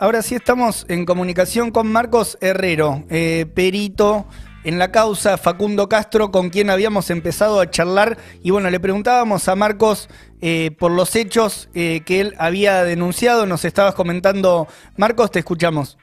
Ahora 0.00 0.20
sí 0.20 0.34
estamos 0.34 0.84
en 0.90 1.06
comunicación 1.06 1.70
con 1.70 1.90
Marcos 1.90 2.36
Herrero, 2.42 3.04
eh, 3.08 3.46
perito 3.54 4.26
en 4.64 4.78
la 4.78 4.92
causa, 4.92 5.38
Facundo 5.38 5.88
Castro, 5.88 6.30
con 6.30 6.50
quien 6.50 6.68
habíamos 6.68 7.08
empezado 7.08 7.58
a 7.58 7.70
charlar. 7.70 8.18
Y 8.42 8.50
bueno, 8.50 8.68
le 8.68 8.78
preguntábamos 8.80 9.48
a 9.48 9.56
Marcos 9.56 10.10
eh, 10.42 10.72
por 10.78 10.90
los 10.90 11.16
hechos 11.16 11.70
eh, 11.74 12.02
que 12.04 12.20
él 12.20 12.34
había 12.38 12.84
denunciado. 12.84 13.46
Nos 13.46 13.64
estabas 13.64 13.94
comentando. 13.94 14.68
Marcos, 14.98 15.30
te 15.30 15.38
escuchamos. 15.38 15.96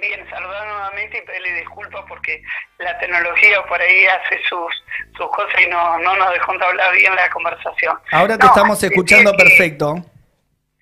bien, 0.00 0.30
saludar 0.30 0.68
nuevamente 0.68 1.18
y 1.18 1.26
pedirle 1.26 1.52
disculpas 1.54 2.04
porque 2.08 2.40
la 2.78 2.96
tecnología 3.00 3.60
por 3.68 3.80
ahí 3.80 4.06
hace 4.06 4.38
sus, 4.48 4.72
sus 5.16 5.28
cosas 5.30 5.60
y 5.60 5.68
no, 5.68 5.98
no 5.98 6.14
nos 6.14 6.32
dejó 6.32 6.52
hablar 6.52 6.94
bien 6.94 7.12
la 7.16 7.28
conversación. 7.30 7.98
Ahora 8.12 8.38
te 8.38 8.46
estamos 8.46 8.80
escuchando 8.84 9.36
perfecto. 9.36 9.96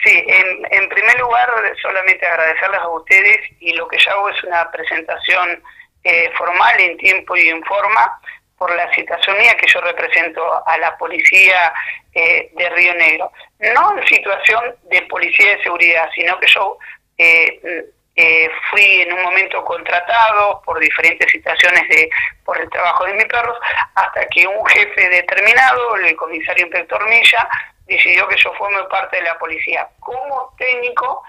Sí, 0.04 0.24
en, 0.26 0.88
primer 0.88 1.18
lugar, 1.20 1.48
solamente 1.80 2.26
agradecerles 2.26 2.80
a 2.80 2.88
ustedes 2.88 3.38
y 3.60 3.72
lo 3.74 3.86
que 3.86 3.98
yo 3.98 4.10
hago 4.10 4.30
es 4.30 4.42
una 4.42 4.68
presentación 4.72 5.62
eh, 6.02 6.28
formal 6.36 6.80
en 6.80 6.96
tiempo 6.96 7.36
y 7.36 7.48
en 7.48 7.62
forma 7.62 8.20
por 8.58 8.74
la 8.74 8.92
situación 8.94 9.38
mía 9.38 9.56
que 9.56 9.68
yo 9.68 9.80
represento 9.80 10.42
a 10.66 10.76
la 10.78 10.96
policía 10.98 11.72
eh, 12.14 12.50
de 12.52 12.70
Río 12.70 12.94
Negro. 12.94 13.30
No 13.60 13.96
en 13.96 14.06
situación 14.08 14.74
de 14.90 15.02
policía 15.02 15.56
de 15.56 15.62
seguridad, 15.62 16.08
sino 16.16 16.38
que 16.40 16.48
yo 16.48 16.78
eh, 17.18 18.50
fui 18.70 19.02
en 19.02 19.12
un 19.12 19.22
momento 19.22 19.64
contratado 19.64 20.60
por 20.64 20.80
diferentes 20.80 21.30
situaciones 21.30 21.88
de 21.88 22.10
por 22.44 22.60
el 22.60 22.68
trabajo 22.70 23.04
de 23.04 23.14
mis 23.14 23.24
perros, 23.26 23.56
hasta 23.94 24.26
que 24.26 24.46
un 24.48 24.66
jefe 24.66 25.08
determinado, 25.08 25.94
el 25.96 26.16
comisario 26.16 26.66
inspector 26.66 27.08
Milla, 27.08 27.48
decidió 27.86 28.26
que 28.28 28.36
yo 28.36 28.52
forme 28.54 28.82
parte 28.84 29.16
de 29.16 29.22
la 29.22 29.38
policía 29.38 29.88
como 30.00 30.54
técnico 30.58 31.22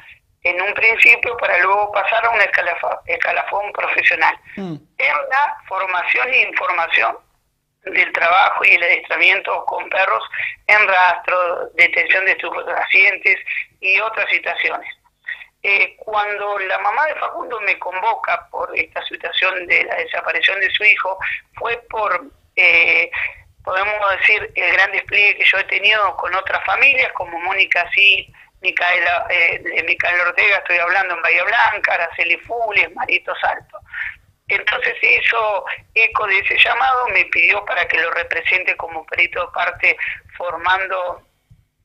en 0.43 0.61
un 0.61 0.73
principio 0.73 1.35
para 1.37 1.57
luego 1.59 1.91
pasar 1.91 2.25
a 2.25 2.29
un 2.29 2.41
escalafón, 2.41 3.71
profesional. 3.71 4.37
Mm. 4.57 4.75
En 4.97 5.15
la 5.29 5.57
formación 5.67 6.29
e 6.29 6.49
información 6.49 7.17
del 7.85 8.11
trabajo 8.13 8.63
y 8.65 8.71
el 8.71 8.83
adiestramiento 8.83 9.65
con 9.65 9.89
perros 9.89 10.23
en 10.67 10.87
rastro, 10.87 11.69
detención 11.75 12.25
de 12.25 12.31
estupefacientes 12.31 13.37
y 13.81 13.99
otras 13.99 14.29
situaciones. 14.29 14.87
Eh, 15.61 15.95
cuando 15.97 16.59
la 16.59 16.77
mamá 16.79 17.05
de 17.05 17.15
Facundo 17.15 17.59
me 17.61 17.79
convoca 17.79 18.47
por 18.49 18.77
esta 18.77 19.01
situación 19.05 19.65
de 19.67 19.85
la 19.85 19.95
desaparición 19.95 20.59
de 20.59 20.69
su 20.71 20.83
hijo, 20.83 21.17
fue 21.53 21.77
por 21.89 22.25
eh, 22.55 23.09
podemos 23.63 23.95
decir, 24.19 24.51
el 24.55 24.73
gran 24.73 24.91
despliegue 24.91 25.37
que 25.37 25.45
yo 25.45 25.57
he 25.57 25.63
tenido 25.65 26.15
con 26.17 26.33
otras 26.35 26.63
familias, 26.65 27.11
como 27.13 27.39
Mónica 27.39 27.89
Sí, 27.93 28.31
Micaela, 28.61 29.27
eh, 29.29 29.59
de 29.59 30.21
Ortega, 30.21 30.57
estoy 30.57 30.77
hablando 30.77 31.15
en 31.15 31.21
Bahía 31.21 31.43
Blanca, 31.43 31.93
Araceli 31.93 32.37
Fules, 32.37 32.93
Marito 32.95 33.33
Salto. 33.35 33.79
Entonces 34.47 34.95
se 34.99 35.13
hizo 35.15 35.65
eco 35.93 36.27
de 36.27 36.39
ese 36.39 36.57
llamado, 36.57 37.07
me 37.09 37.25
pidió 37.25 37.63
para 37.65 37.87
que 37.87 37.99
lo 37.99 38.11
represente 38.11 38.75
como 38.77 39.05
perito 39.05 39.41
de 39.45 39.51
parte 39.53 39.97
formando 40.37 41.27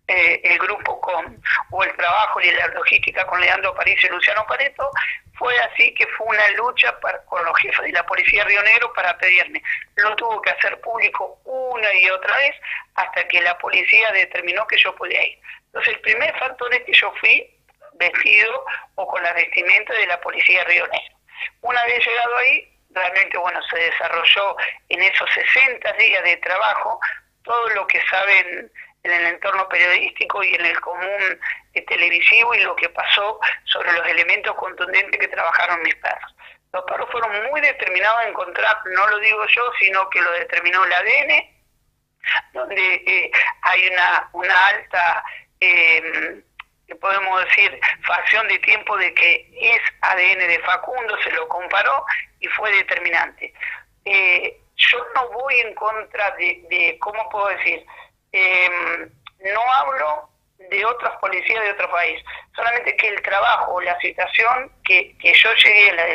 eh, 0.09 0.41
el 0.43 0.59
grupo 0.59 1.01
con, 1.01 1.43
o 1.71 1.85
el 1.85 1.95
trabajo 1.95 2.41
y 2.41 2.51
la 2.51 2.67
logística 2.69 3.27
con 3.27 3.41
Leandro 3.41 3.75
París 3.75 4.03
y 4.03 4.09
Luciano 4.09 4.47
Pareto, 4.47 4.91
fue 5.39 5.55
así 5.61 5.95
que 5.95 6.07
fue 6.09 6.27
una 6.27 6.49
lucha 6.57 6.99
con 7.27 7.45
los 7.45 7.59
jefes 7.59 7.85
de 7.85 7.93
la 7.93 8.05
Policía 8.05 8.43
Río 8.45 8.63
Negro 8.63 8.93
para 8.95 9.17
pedirme. 9.19 9.63
Lo 9.97 10.17
tuvo 10.17 10.41
que 10.43 10.51
hacer 10.51 10.81
público 10.81 11.39
una 11.45 11.93
y 11.95 12.09
otra 12.11 12.37
vez 12.39 12.57
hasta 12.95 13.29
que 13.29 13.41
la 13.43 13.57
policía 13.59 14.11
determinó 14.13 14.67
que 14.67 14.79
yo 14.79 14.95
podía 14.97 15.23
ir. 15.25 15.39
Entonces 15.67 15.95
el 15.95 16.01
primer 16.01 16.37
factor 16.39 16.75
es 16.75 16.81
que 16.85 16.93
yo 16.93 17.13
fui 17.21 17.55
vestido 17.95 18.65
o 18.95 19.07
con 19.07 19.23
la 19.23 19.33
vestimenta 19.35 19.93
de 19.93 20.07
la 20.07 20.21
Policía 20.21 20.65
Río 20.65 20.87
Negro. 20.87 21.17
Una 21.61 21.85
vez 21.85 22.05
llegado 22.05 22.37
ahí, 22.39 22.73
realmente 22.91 23.37
bueno, 23.39 23.61
se 23.71 23.77
desarrolló 23.77 24.57
en 24.89 25.03
esos 25.03 25.29
60 25.31 25.93
días 25.93 26.25
de 26.25 26.37
trabajo 26.39 26.99
todo 27.45 27.69
lo 27.71 27.87
que 27.87 28.01
saben 28.09 28.73
en 29.03 29.13
el 29.13 29.27
entorno 29.27 29.69
periodístico 29.69 30.43
y 30.43 30.55
en 30.55 30.67
el 30.67 30.81
común 30.81 31.41
eh, 31.75 31.83
televisivo 31.83 32.55
y 32.55 32.61
lo 32.61 32.75
que 32.77 32.89
pasó 32.89 33.41
sobre 33.65 33.93
los 33.93 34.07
elementos 34.09 34.55
contundentes 34.57 35.21
que 35.21 35.29
trabajaron 35.29 35.83
mis 35.83 35.95
perros. 35.97 36.35
Los 36.73 36.85
perros 36.85 37.09
fueron 37.11 37.51
muy 37.51 37.61
determinados 37.61 38.19
a 38.19 38.29
encontrar, 38.29 38.77
no 38.87 39.07
lo 39.09 39.19
digo 39.21 39.47
yo, 39.47 39.63
sino 39.81 40.09
que 40.11 40.21
lo 40.21 40.31
determinó 40.33 40.85
el 40.85 40.93
ADN, 40.93 41.59
donde 42.53 42.95
eh, 43.07 43.31
hay 43.63 43.89
una, 43.89 44.29
una 44.33 44.67
alta, 44.67 45.25
eh, 45.61 46.43
podemos 47.01 47.45
decir, 47.45 47.81
facción 48.07 48.47
de 48.49 48.59
tiempo 48.59 48.97
de 48.99 49.15
que 49.15 49.51
es 49.61 49.81
ADN 50.03 50.47
de 50.47 50.61
Facundo, 50.65 51.17
se 51.23 51.31
lo 51.33 51.49
comparó 51.49 52.05
y 52.41 52.47
fue 52.49 52.71
determinante. 52.73 53.53
Eh, 54.05 54.61
yo 54.77 55.07
no 55.15 55.29
voy 55.31 55.61
en 55.61 55.75
contra 55.75 56.31
de, 56.33 56.65
de 56.71 56.99
¿cómo 57.01 57.29
puedo 57.31 57.49
decir? 57.49 57.85
Eh, 58.33 59.09
no 59.41 59.61
hablo 59.75 60.29
de 60.59 60.85
otras 60.85 61.17
policías 61.19 61.63
de 61.63 61.71
otro 61.73 61.91
país, 61.91 62.23
solamente 62.55 62.97
que 62.97 63.09
el 63.09 63.23
trabajo, 63.23 63.81
la 63.81 63.99
situación 64.01 64.71
que, 64.85 65.17
que 65.19 65.33
yo 65.33 65.49
llegué 65.55 65.91
a 65.91 65.95
la 65.95 66.07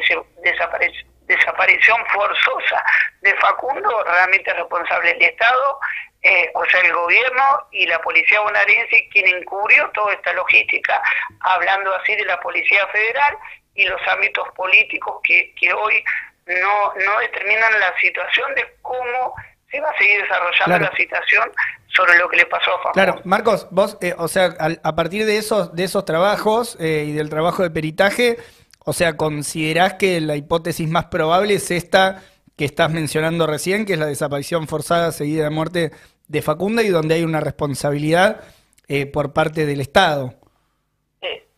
desaparición 1.25 2.05
forzosa 2.07 2.83
de 3.21 3.33
Facundo, 3.35 4.03
realmente 4.03 4.53
responsable 4.53 5.13
del 5.13 5.23
Estado, 5.23 5.79
eh, 6.21 6.51
o 6.53 6.65
sea, 6.65 6.81
el 6.81 6.93
gobierno 6.93 7.67
y 7.71 7.85
la 7.85 7.99
policía 8.01 8.39
bonaerense, 8.41 9.09
quien 9.11 9.27
encubrió 9.27 9.89
toda 9.89 10.13
esta 10.13 10.33
logística, 10.33 11.01
hablando 11.41 11.93
así 11.95 12.15
de 12.15 12.25
la 12.25 12.39
policía 12.39 12.87
federal 12.87 13.37
y 13.75 13.85
los 13.85 14.01
ámbitos 14.07 14.49
políticos 14.51 15.19
que, 15.23 15.53
que 15.55 15.73
hoy 15.73 16.03
no, 16.45 16.93
no 16.93 17.19
determinan 17.19 17.79
la 17.79 17.97
situación 17.99 18.53
de 18.55 18.75
cómo 18.81 19.35
se 19.73 19.81
va 19.81 19.89
a 19.89 19.97
seguir 19.97 20.21
desarrollando 20.21 20.85
la 20.85 20.95
situación 20.95 21.51
sobre 21.87 22.17
lo 22.19 22.29
que 22.29 22.37
le 22.37 22.45
pasó 22.45 22.71
a 22.71 22.77
Facundo. 22.77 22.93
Claro, 22.93 23.21
Marcos, 23.23 23.67
vos, 23.71 23.97
eh, 24.01 24.13
o 24.17 24.27
sea, 24.27 24.53
a, 24.83 24.95
partir 24.95 25.25
de 25.25 25.37
esos, 25.37 25.75
de 25.75 25.83
esos 25.83 26.05
trabajos 26.05 26.77
eh, 26.79 27.05
y 27.07 27.11
del 27.11 27.29
trabajo 27.29 27.63
de 27.63 27.71
peritaje, 27.71 28.37
o 28.85 28.93
sea, 28.93 29.17
¿considerás 29.17 29.95
que 29.95 30.21
la 30.21 30.35
hipótesis 30.35 30.87
más 30.87 31.05
probable 31.05 31.55
es 31.55 31.71
esta 31.71 32.21
que 32.55 32.65
estás 32.65 32.91
mencionando 32.91 33.47
recién, 33.47 33.85
que 33.85 33.93
es 33.93 33.99
la 33.99 34.05
desaparición 34.05 34.67
forzada 34.67 35.11
seguida 35.11 35.45
de 35.45 35.49
muerte 35.49 35.91
de 36.27 36.41
Facunda 36.43 36.83
y 36.83 36.89
donde 36.89 37.15
hay 37.15 37.23
una 37.23 37.39
responsabilidad 37.39 38.41
eh, 38.87 39.07
por 39.07 39.33
parte 39.33 39.65
del 39.65 39.81
Estado? 39.81 40.35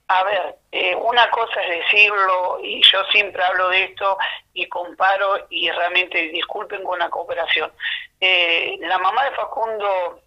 a 0.08 0.24
ver, 0.24 0.56
una 0.98 1.30
cosa 1.30 1.62
es 1.62 1.84
decirlo, 1.84 2.60
y 2.62 2.82
yo 2.84 3.04
siempre 3.12 3.44
hablo 3.44 3.70
de 3.70 3.86
esto 3.86 4.18
y 4.54 4.68
comparo, 4.68 5.48
y 5.50 5.70
realmente 5.72 6.18
disculpen 6.30 6.84
con 6.84 7.00
la 7.00 7.10
cooperación. 7.10 7.72
la 8.20 8.98
mamá 8.98 9.26
de 9.26 9.32
Facundo 9.32 10.22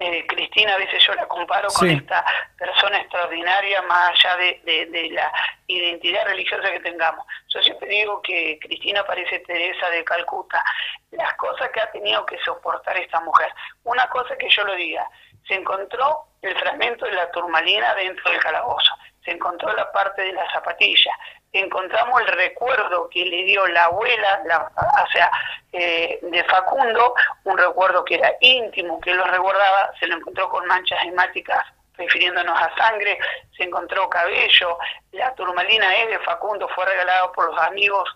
eh, 0.00 0.26
Cristina, 0.26 0.74
a 0.74 0.78
veces 0.78 1.02
yo 1.06 1.14
la 1.14 1.26
comparo 1.26 1.68
con 1.68 1.88
esta 1.88 2.24
persona 2.58 2.98
extraordinaria, 2.98 3.80
más 3.82 4.10
allá 4.10 4.36
de, 4.36 5.10
la 5.12 5.32
identidad 5.68 6.26
religiosa 6.26 6.70
que 6.72 6.80
tengamos. 6.80 7.24
Yo 7.48 7.62
siempre 7.62 7.88
digo 7.88 8.20
que 8.20 8.58
Cristina 8.60 9.04
parece 9.04 9.38
Teresa 9.40 9.88
de 9.90 10.04
Calcuta. 10.04 10.64
Las 11.12 11.32
cosas 11.34 11.70
que 11.70 11.80
ha 11.80 11.90
tenido 11.92 12.26
que 12.26 12.38
soportar 12.44 12.96
esta 12.96 13.20
mujer. 13.20 13.52
Una 13.84 14.08
cosa 14.08 14.36
que 14.36 14.48
yo 14.48 14.64
lo 14.64 14.74
diga, 14.74 15.08
se 15.46 15.54
encontró 15.54 16.26
el 16.42 16.58
fragmento 16.58 17.06
de 17.06 17.12
la 17.12 17.30
turmalina 17.30 17.94
dentro 17.94 18.30
del 18.30 18.40
calabozo, 18.40 18.94
se 19.24 19.30
encontró 19.30 19.72
la 19.74 19.90
parte 19.92 20.22
de 20.22 20.32
la 20.32 20.50
zapatilla, 20.52 21.12
encontramos 21.52 22.20
el 22.20 22.28
recuerdo 22.28 23.08
que 23.08 23.24
le 23.24 23.44
dio 23.44 23.66
la 23.68 23.84
abuela, 23.84 24.42
la, 24.44 24.70
o 24.76 25.10
sea, 25.12 25.30
eh, 25.72 26.18
de 26.22 26.44
Facundo, 26.44 27.14
un 27.44 27.56
recuerdo 27.56 28.04
que 28.04 28.16
era 28.16 28.32
íntimo, 28.40 29.00
que 29.00 29.14
lo 29.14 29.24
recordaba, 29.24 29.92
se 29.98 30.06
lo 30.06 30.16
encontró 30.16 30.48
con 30.48 30.66
manchas 30.66 31.02
hemáticas 31.04 31.64
refiriéndonos 31.96 32.58
a 32.58 32.74
sangre, 32.76 33.18
se 33.56 33.64
encontró 33.64 34.08
cabello, 34.10 34.78
la 35.12 35.32
turmalina 35.34 35.94
es 35.96 36.08
de 36.08 36.18
Facundo, 36.20 36.68
fue 36.74 36.84
regalado 36.86 37.30
por 37.32 37.46
los 37.46 37.60
amigos 37.60 38.08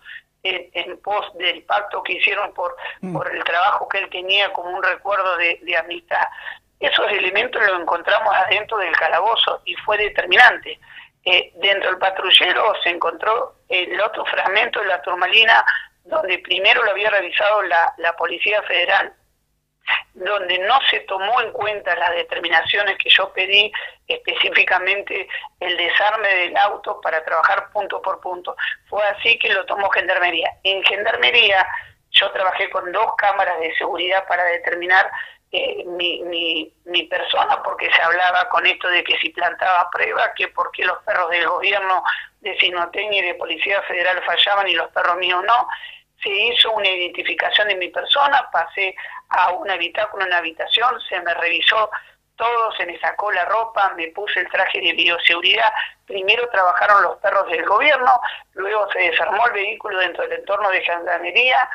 en, 0.43 0.99
pos 1.01 1.33
del 1.37 1.63
pacto 1.65 2.03
que 2.03 2.15
hicieron 2.15 2.53
por, 2.55 2.77
mm. 3.01 3.17
por 3.17 3.35
el 3.35 3.43
trabajo 3.45 3.89
que 3.89 3.99
él 3.99 4.11
tenía 4.11 4.53
como 4.53 4.71
un 4.71 4.83
recuerdo 4.83 5.37
de, 5.37 5.61
de 5.63 5.77
amistad. 5.77 6.27
Esos 6.81 7.11
elementos 7.11 7.61
los 7.67 7.81
encontramos 7.81 8.35
adentro 8.35 8.79
del 8.79 8.95
calabozo 8.97 9.63
y 9.65 9.75
fue 9.77 9.99
determinante. 9.99 10.79
Eh, 11.25 11.53
dentro 11.57 11.91
del 11.91 11.99
patrullero 11.99 12.75
se 12.83 12.91
encontró 12.91 13.57
el 13.69 14.01
otro 14.01 14.25
fragmento 14.27 14.81
de 14.81 14.87
la 14.87 15.03
turmalina 15.03 15.65
donde 16.05 16.39
primero 16.39 16.83
lo 16.85 16.93
había 16.93 17.11
revisado 17.11 17.63
la, 17.63 17.93
la 17.99 18.17
Policía 18.17 18.63
Federal, 18.63 19.13
donde 20.15 20.59
no 20.61 20.79
se 20.91 21.01
tomó 21.01 21.41
en 21.41 21.53
cuenta 21.53 21.95
las 21.97 22.15
determinaciones 22.15 22.97
que 22.99 23.11
yo 23.11 23.33
pedí, 23.33 23.71
específicamente 24.07 25.29
el 25.61 25.77
desarme 25.77 26.29
del 26.29 26.57
auto 26.57 27.01
para 27.01 27.23
trabajar 27.25 27.71
punto 27.73 28.01
por 28.01 28.21
punto. 28.21 28.57
Fue 28.89 29.03
así 29.09 29.39
que 29.39 29.53
lo 29.53 29.67
tomó 29.67 29.91
Gendarmería. 29.91 30.51
En 30.63 30.83
Gendarmería 30.85 31.67
yo 32.11 32.31
trabajé 32.31 32.71
con 32.71 32.91
dos 32.91 33.15
cámaras 33.17 33.61
de 33.61 33.75
seguridad 33.77 34.27
para 34.27 34.45
determinar 34.45 35.11
mi, 35.51 36.23
mi, 36.25 36.73
mi, 36.85 37.03
persona 37.05 37.63
porque 37.63 37.91
se 37.91 38.03
hablaba 38.03 38.49
con 38.51 38.67
esto 38.67 38.89
de 38.89 39.03
que 39.03 39.17
si 39.19 39.31
plantaba 39.31 39.89
pruebas, 39.91 40.31
que 40.37 40.49
por 40.49 40.71
qué 40.73 40.85
los 40.85 41.03
perros 41.05 41.31
del 41.31 41.49
gobierno 41.49 42.03
de 42.41 42.59
Sinoteña 42.59 43.19
y 43.19 43.23
de 43.23 43.35
Policía 43.35 43.81
Federal 43.83 44.23
fallaban 44.25 44.69
y 44.69 44.75
los 44.75 44.91
perros 44.91 45.17
míos 45.17 45.43
no. 45.47 45.69
Se 46.23 46.29
hizo 46.29 46.73
una 46.73 46.89
identificación 46.89 47.69
de 47.69 47.77
mi 47.77 47.89
persona, 47.89 48.49
pasé 48.53 48.95
a 49.31 49.53
un 49.53 49.71
habitáculo, 49.71 50.27
una 50.27 50.39
habitación, 50.39 51.01
se 51.09 51.21
me 51.21 51.33
revisó 51.33 51.91
todo, 52.37 52.73
se 52.73 52.85
me 52.87 52.99
sacó 52.99 53.33
la 53.33 53.45
ropa, 53.47 53.95
me 53.97 54.09
puse 54.09 54.41
el 54.41 54.51
traje 54.51 54.81
de 54.81 54.93
bioseguridad. 54.93 55.73
Primero 56.07 56.49
trabajaron 56.51 57.03
los 57.03 57.19
perros 57.19 57.49
del 57.51 57.65
gobierno, 57.65 58.21
luego 58.55 58.91
se 58.93 58.99
desarmó 58.99 59.47
el 59.47 59.53
vehículo 59.53 59.99
dentro 59.99 60.25
del 60.25 60.41
entorno 60.41 60.69
de 60.71 60.83
gendarmería 60.83 61.69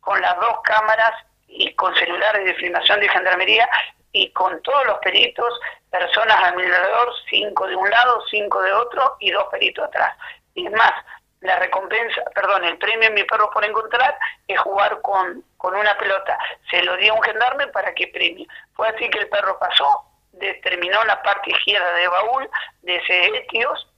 con 0.00 0.20
las 0.20 0.34
dos 0.36 0.60
cámaras 0.62 1.12
y 1.50 1.74
con 1.74 1.94
celulares 1.96 2.44
de 2.44 2.54
filmación 2.54 3.00
de 3.00 3.08
gendarmería 3.08 3.68
y 4.12 4.30
con 4.32 4.60
todos 4.62 4.86
los 4.86 4.98
peritos, 4.98 5.60
personas 5.90 6.36
a 6.42 6.52
mi 6.52 6.62
alrededor, 6.62 7.12
cinco 7.28 7.66
de 7.66 7.76
un 7.76 7.88
lado, 7.90 8.24
cinco 8.30 8.62
de 8.62 8.72
otro 8.72 9.16
y 9.20 9.30
dos 9.30 9.44
peritos 9.50 9.84
atrás. 9.84 10.16
Y 10.54 10.66
es 10.66 10.72
más, 10.72 10.92
la 11.40 11.58
recompensa, 11.58 12.22
perdón, 12.34 12.64
el 12.64 12.78
premio 12.78 13.08
en 13.08 13.14
mi 13.14 13.24
perro 13.24 13.50
por 13.50 13.64
encontrar 13.64 14.16
es 14.46 14.58
jugar 14.60 15.00
con, 15.00 15.44
con 15.56 15.74
una 15.74 15.96
pelota. 15.96 16.38
Se 16.70 16.82
lo 16.82 16.96
di 16.96 17.08
a 17.08 17.14
un 17.14 17.22
gendarme 17.22 17.66
para 17.68 17.94
que 17.94 18.08
premie. 18.08 18.46
Fue 18.74 18.88
así 18.88 19.08
que 19.08 19.20
el 19.20 19.28
perro 19.28 19.58
pasó, 19.58 19.86
determinó 20.32 21.02
la 21.04 21.22
parte 21.22 21.50
izquierda 21.50 21.92
de 21.94 22.08
baúl 22.08 22.50
de 22.82 22.96
ese 22.96 23.26
Etios, 23.38 23.88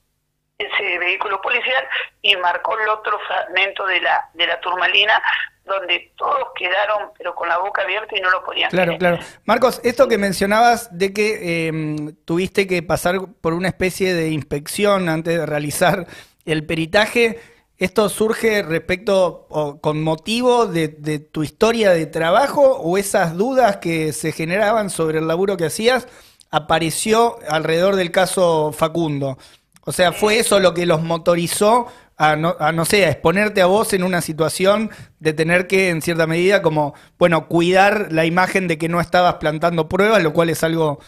ese 0.57 0.99
vehículo 0.99 1.41
policial, 1.41 1.87
y 2.21 2.35
marcó 2.37 2.79
el 2.79 2.87
otro 2.89 3.19
fragmento 3.27 3.85
de 3.87 3.99
la, 3.99 4.29
de 4.33 4.47
la 4.47 4.59
turmalina 4.61 5.21
donde 5.65 6.11
todos 6.17 6.49
quedaron 6.57 7.11
pero 7.17 7.33
con 7.33 7.47
la 7.47 7.57
boca 7.57 7.83
abierta 7.83 8.17
y 8.17 8.21
no 8.21 8.29
lo 8.29 8.43
podían 8.43 8.69
Claro, 8.69 8.97
claro. 8.97 9.19
Marcos, 9.45 9.79
esto 9.83 10.07
que 10.07 10.17
mencionabas 10.17 10.97
de 10.97 11.13
que 11.13 11.67
em, 11.67 12.15
tuviste 12.25 12.67
que 12.67 12.83
pasar 12.83 13.19
por 13.41 13.53
una 13.53 13.69
especie 13.69 14.13
de 14.13 14.29
inspección 14.29 15.09
antes 15.09 15.37
de 15.37 15.45
realizar 15.45 16.05
el 16.45 16.65
peritaje, 16.65 17.39
¿esto 17.77 18.09
surge 18.09 18.61
respecto 18.63 19.47
o 19.49 19.79
con 19.79 20.03
motivo 20.03 20.67
de, 20.67 20.89
de, 20.89 21.19
tu 21.19 21.43
historia 21.43 21.91
de 21.91 22.05
trabajo 22.07 22.61
o 22.61 22.97
esas 22.97 23.37
dudas 23.37 23.77
que 23.77 24.11
se 24.11 24.31
generaban 24.31 24.89
sobre 24.89 25.19
el 25.19 25.27
laburo 25.27 25.55
que 25.55 25.65
hacías 25.65 26.07
apareció 26.51 27.37
alrededor 27.49 27.95
del 27.95 28.11
caso 28.11 28.73
Facundo? 28.73 29.37
O 29.85 29.91
sea, 29.91 30.13
¿fue 30.13 30.39
eso 30.39 30.59
lo 30.59 30.73
que 30.73 30.85
los 30.85 31.01
motorizó 31.01 31.87
a 32.23 32.35
no, 32.35 32.55
a 32.59 32.71
no 32.71 32.85
sé, 32.85 33.05
a 33.05 33.09
exponerte 33.09 33.61
a 33.61 33.65
vos 33.65 33.93
en 33.93 34.03
una 34.03 34.21
situación 34.21 34.89
de 35.19 35.33
tener 35.33 35.67
que, 35.67 35.89
en 35.89 36.01
cierta 36.01 36.27
medida, 36.27 36.61
como, 36.61 36.93
bueno, 37.17 37.47
cuidar 37.47 38.11
la 38.11 38.25
imagen 38.25 38.67
de 38.67 38.77
que 38.77 38.89
no 38.89 39.01
estabas 39.01 39.35
plantando 39.35 39.89
pruebas, 39.89 40.23
lo 40.23 40.33
cual 40.33 40.49
es 40.49 40.63
algo 40.63 40.99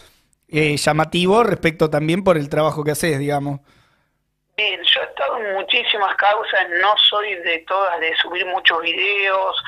eh, 0.48 0.76
llamativo 0.76 1.42
respecto 1.42 1.90
también 1.90 2.22
por 2.22 2.36
el 2.36 2.48
trabajo 2.48 2.84
que 2.84 2.92
haces, 2.92 3.18
digamos. 3.18 3.60
Bien, 4.56 4.80
yo 4.82 5.00
he 5.00 5.04
estado 5.04 5.38
en 5.38 5.54
muchísimas 5.54 6.16
causas, 6.16 6.60
no 6.80 6.94
soy 6.96 7.34
de 7.34 7.58
todas 7.68 8.00
de 8.00 8.16
subir 8.16 8.46
muchos 8.46 8.80
videos, 8.80 9.62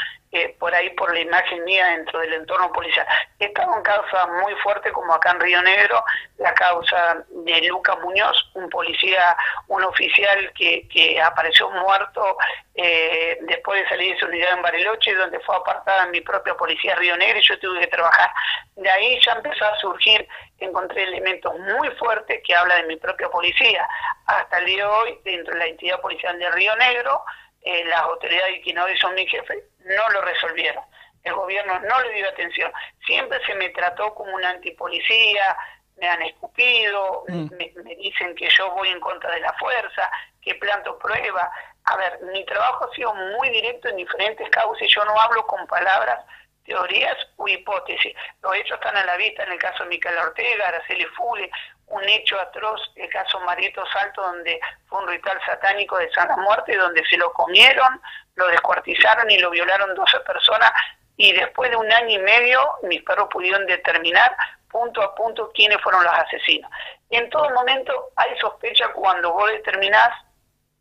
por 0.58 0.74
ahí 0.74 0.90
por 0.90 1.12
la 1.12 1.20
imagen 1.20 1.64
mía 1.64 1.86
dentro 1.86 2.20
del 2.20 2.34
entorno 2.34 2.70
policial. 2.72 3.06
En 3.38 3.52
causas 3.52 4.28
muy 4.42 4.54
fuertes 4.56 4.92
como 4.92 5.14
acá 5.14 5.30
en 5.30 5.40
Río 5.40 5.62
Negro, 5.62 6.04
la 6.38 6.52
causa 6.54 7.24
de 7.28 7.62
Lucas 7.62 7.98
Muñoz, 8.00 8.50
un 8.54 8.68
policía, 8.68 9.36
un 9.68 9.82
oficial 9.84 10.52
que, 10.54 10.86
que 10.88 11.20
apareció 11.20 11.70
muerto 11.70 12.36
eh, 12.74 13.38
después 13.42 13.82
de 13.82 13.88
salir 13.88 14.14
de 14.14 14.20
su 14.20 14.26
unidad 14.26 14.52
en 14.52 14.62
Bariloche, 14.62 15.14
donde 15.14 15.40
fue 15.40 15.56
apartada 15.56 16.06
mi 16.06 16.20
propia 16.20 16.54
policía 16.54 16.94
Río 16.96 17.16
Negro 17.16 17.38
y 17.38 17.42
yo 17.42 17.58
tuve 17.58 17.80
que 17.80 17.86
trabajar. 17.86 18.30
De 18.76 18.90
ahí 18.90 19.18
ya 19.24 19.32
empezó 19.32 19.64
a 19.64 19.78
surgir, 19.78 20.28
encontré 20.58 21.04
elementos 21.04 21.58
muy 21.58 21.88
fuertes 21.92 22.40
que 22.46 22.54
hablan 22.54 22.82
de 22.82 22.88
mi 22.88 22.96
propia 22.96 23.28
policía. 23.30 23.88
Hasta 24.26 24.58
el 24.58 24.66
día 24.66 24.84
de 24.84 24.90
hoy, 24.90 25.18
dentro 25.24 25.54
de 25.54 25.60
la 25.60 25.66
entidad 25.66 26.00
policial 26.00 26.38
de 26.38 26.50
Río 26.50 26.76
Negro, 26.76 27.22
eh, 27.62 27.84
las 27.86 28.00
autoridades 28.00 28.60
que 28.64 28.72
no 28.74 28.84
son 29.00 29.14
mi 29.14 29.26
jefe 29.26 29.67
no 29.88 30.08
lo 30.10 30.20
resolvieron. 30.22 30.84
El 31.24 31.34
gobierno 31.34 31.78
no 31.80 32.00
le 32.02 32.12
dio 32.12 32.28
atención. 32.28 32.72
Siempre 33.06 33.44
se 33.44 33.54
me 33.54 33.70
trató 33.70 34.14
como 34.14 34.34
una 34.34 34.50
antipolicía, 34.50 35.56
me 35.96 36.08
han 36.08 36.22
escupido, 36.22 37.24
mm. 37.28 37.48
me, 37.56 37.94
dicen 37.96 38.34
que 38.34 38.48
yo 38.48 38.70
voy 38.72 38.88
en 38.88 39.00
contra 39.00 39.32
de 39.34 39.40
la 39.40 39.52
fuerza, 39.54 40.10
que 40.40 40.54
planto 40.54 40.98
pruebas. 40.98 41.48
A 41.84 41.96
ver, 41.96 42.20
mi 42.32 42.44
trabajo 42.44 42.84
ha 42.84 42.94
sido 42.94 43.14
muy 43.14 43.50
directo 43.50 43.88
en 43.88 43.96
diferentes 43.96 44.48
causas. 44.50 44.88
Yo 44.88 45.04
no 45.04 45.20
hablo 45.20 45.46
con 45.46 45.66
palabras, 45.66 46.24
teorías 46.64 47.16
u 47.36 47.48
hipótesis. 47.48 48.14
Los 48.42 48.54
hechos 48.56 48.78
están 48.78 48.96
a 48.96 49.04
la 49.04 49.16
vista 49.16 49.42
en 49.42 49.52
el 49.52 49.58
caso 49.58 49.82
de 49.82 49.90
Micaela 49.90 50.22
Ortega, 50.22 50.68
Araceli 50.68 51.04
Fule, 51.16 51.50
un 51.90 52.08
hecho 52.08 52.38
atroz, 52.38 52.80
el 52.96 53.08
caso 53.08 53.40
Marito 53.40 53.84
Salto, 53.92 54.22
donde 54.22 54.60
fue 54.86 55.00
un 55.00 55.08
ritual 55.08 55.38
satánico 55.44 55.96
de 55.98 56.10
sana 56.10 56.36
muerte, 56.36 56.76
donde 56.76 57.04
se 57.06 57.16
lo 57.16 57.32
comieron, 57.32 58.00
lo 58.34 58.46
descuartizaron 58.48 59.30
y 59.30 59.38
lo 59.38 59.50
violaron 59.50 59.94
12 59.94 60.20
personas, 60.20 60.70
y 61.16 61.32
después 61.32 61.70
de 61.70 61.76
un 61.76 61.90
año 61.92 62.10
y 62.10 62.18
medio 62.18 62.60
mis 62.82 63.02
perros 63.02 63.28
pudieron 63.30 63.66
determinar 63.66 64.36
punto 64.70 65.02
a 65.02 65.14
punto 65.14 65.50
quiénes 65.54 65.80
fueron 65.80 66.04
los 66.04 66.12
asesinos. 66.12 66.70
En 67.10 67.28
todo 67.30 67.50
momento 67.50 68.10
hay 68.16 68.38
sospecha 68.38 68.88
cuando 68.92 69.32
vos 69.32 69.50
determinás 69.50 70.10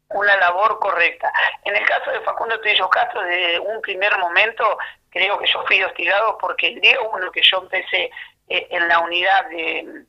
una 0.09 0.36
labor 0.38 0.80
correcta. 0.80 1.31
En 1.65 1.75
el 1.75 1.86
caso 1.86 2.12
de 2.12 2.21
Facundo 2.21 2.59
Trillo 2.62 2.89
Castro, 2.89 3.21
desde 3.24 3.59
un 3.59 3.81
primer 3.81 4.18
momento, 4.19 4.77
creo 5.09 5.38
que 5.38 5.48
yo 5.48 5.65
fui 5.65 5.81
hostigado 5.83 6.38
porque 6.38 6.68
el 6.68 6.81
día 6.81 7.00
uno 7.01 7.31
que 7.31 7.42
yo 7.42 7.59
empecé 7.59 8.12
eh, 8.50 8.68
en 8.69 8.88
la 8.88 9.00
unidad 9.00 9.50
de 9.50 10.06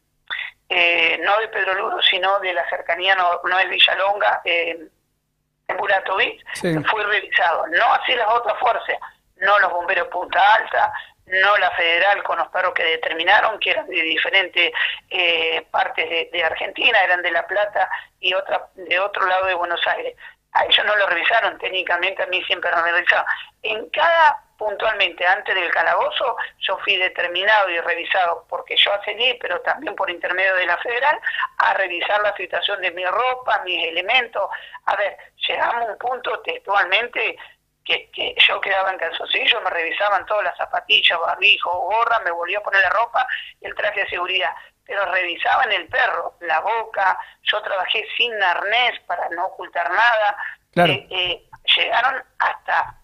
eh, 0.68 1.18
no 1.22 1.38
de 1.38 1.48
Pedro 1.48 1.74
Luro, 1.74 2.02
sino 2.02 2.38
de 2.40 2.52
la 2.52 2.68
cercanía, 2.68 3.14
no, 3.14 3.40
no 3.44 3.58
es 3.58 3.68
Villalonga, 3.68 4.42
eh, 4.44 4.78
en 5.68 5.76
Buratovic, 5.76 6.44
fue 6.90 7.04
revisado. 7.04 7.66
No 7.68 7.92
así 7.94 8.14
las 8.14 8.28
otras 8.28 8.58
fuerzas, 8.58 8.96
no 9.36 9.58
los 9.58 9.72
bomberos 9.72 10.08
Punta 10.08 10.54
Alta, 10.54 10.92
no 11.26 11.56
la 11.58 11.70
federal 11.72 12.22
con 12.22 12.38
los 12.38 12.48
perros 12.48 12.72
que 12.74 12.84
determinaron, 12.84 13.58
que 13.58 13.70
eran 13.70 13.86
de 13.86 14.02
diferentes 14.02 14.72
eh, 15.10 15.66
partes 15.70 16.30
de, 16.32 16.44
Argentina, 16.44 16.98
eran 17.04 17.22
de 17.22 17.30
La 17.30 17.46
Plata 17.46 17.88
y 18.20 18.32
otra 18.34 18.68
de 18.74 18.98
otro 18.98 19.26
lado 19.26 19.46
de 19.46 19.54
Buenos 19.54 19.86
Aires. 19.86 20.16
A 20.52 20.64
ellos 20.64 20.84
no 20.86 20.96
lo 20.96 21.06
revisaron, 21.06 21.58
técnicamente 21.58 22.22
a 22.22 22.26
mí 22.26 22.42
siempre 22.44 22.70
lo 22.70 22.82
revisaron. 22.82 23.26
En 23.62 23.88
cada 23.90 24.42
puntualmente 24.58 25.24
antes 25.24 25.54
del 25.54 25.70
calabozo, 25.70 26.36
yo 26.58 26.76
fui 26.78 26.96
determinado 26.96 27.70
y 27.70 27.78
revisado 27.78 28.44
porque 28.48 28.76
yo 28.76 28.92
accedí, 28.92 29.34
pero 29.40 29.60
también 29.60 29.94
por 29.94 30.10
intermedio 30.10 30.54
de 30.56 30.66
la 30.66 30.76
federal, 30.78 31.18
a 31.58 31.74
revisar 31.74 32.20
la 32.22 32.34
situación 32.36 32.82
de 32.82 32.90
mi 32.90 33.04
ropa, 33.04 33.62
mis 33.64 33.86
elementos. 33.86 34.50
A 34.86 34.96
ver, 34.96 35.16
llegamos 35.46 35.88
a 35.88 35.92
un 35.92 35.98
punto 35.98 36.40
textualmente 36.40 37.38
que, 37.84 38.10
que 38.10 38.34
yo 38.46 38.60
quedaba 38.60 38.90
en 38.90 38.98
calzoncillo, 38.98 39.60
me 39.60 39.70
revisaban 39.70 40.26
todas 40.26 40.44
las 40.44 40.56
zapatillas, 40.56 41.18
barbijo, 41.20 41.70
gorra, 41.70 42.18
me 42.24 42.32
volvía 42.32 42.58
a 42.58 42.62
poner 42.62 42.82
la 42.82 42.90
ropa 42.90 43.26
y 43.60 43.66
el 43.66 43.74
traje 43.76 44.00
de 44.00 44.10
seguridad. 44.10 44.54
Pero 44.84 45.04
revisaban 45.04 45.70
el 45.70 45.86
perro, 45.86 46.34
la 46.40 46.60
boca, 46.60 47.16
yo 47.42 47.62
trabajé 47.62 48.04
sin 48.16 48.42
arnés 48.42 48.98
para 49.06 49.28
no 49.30 49.46
ocultar 49.46 49.88
nada. 49.88 50.36
Eh, 50.88 51.06
eh, 51.10 51.44
llegaron 51.76 52.22
hasta 52.38 52.98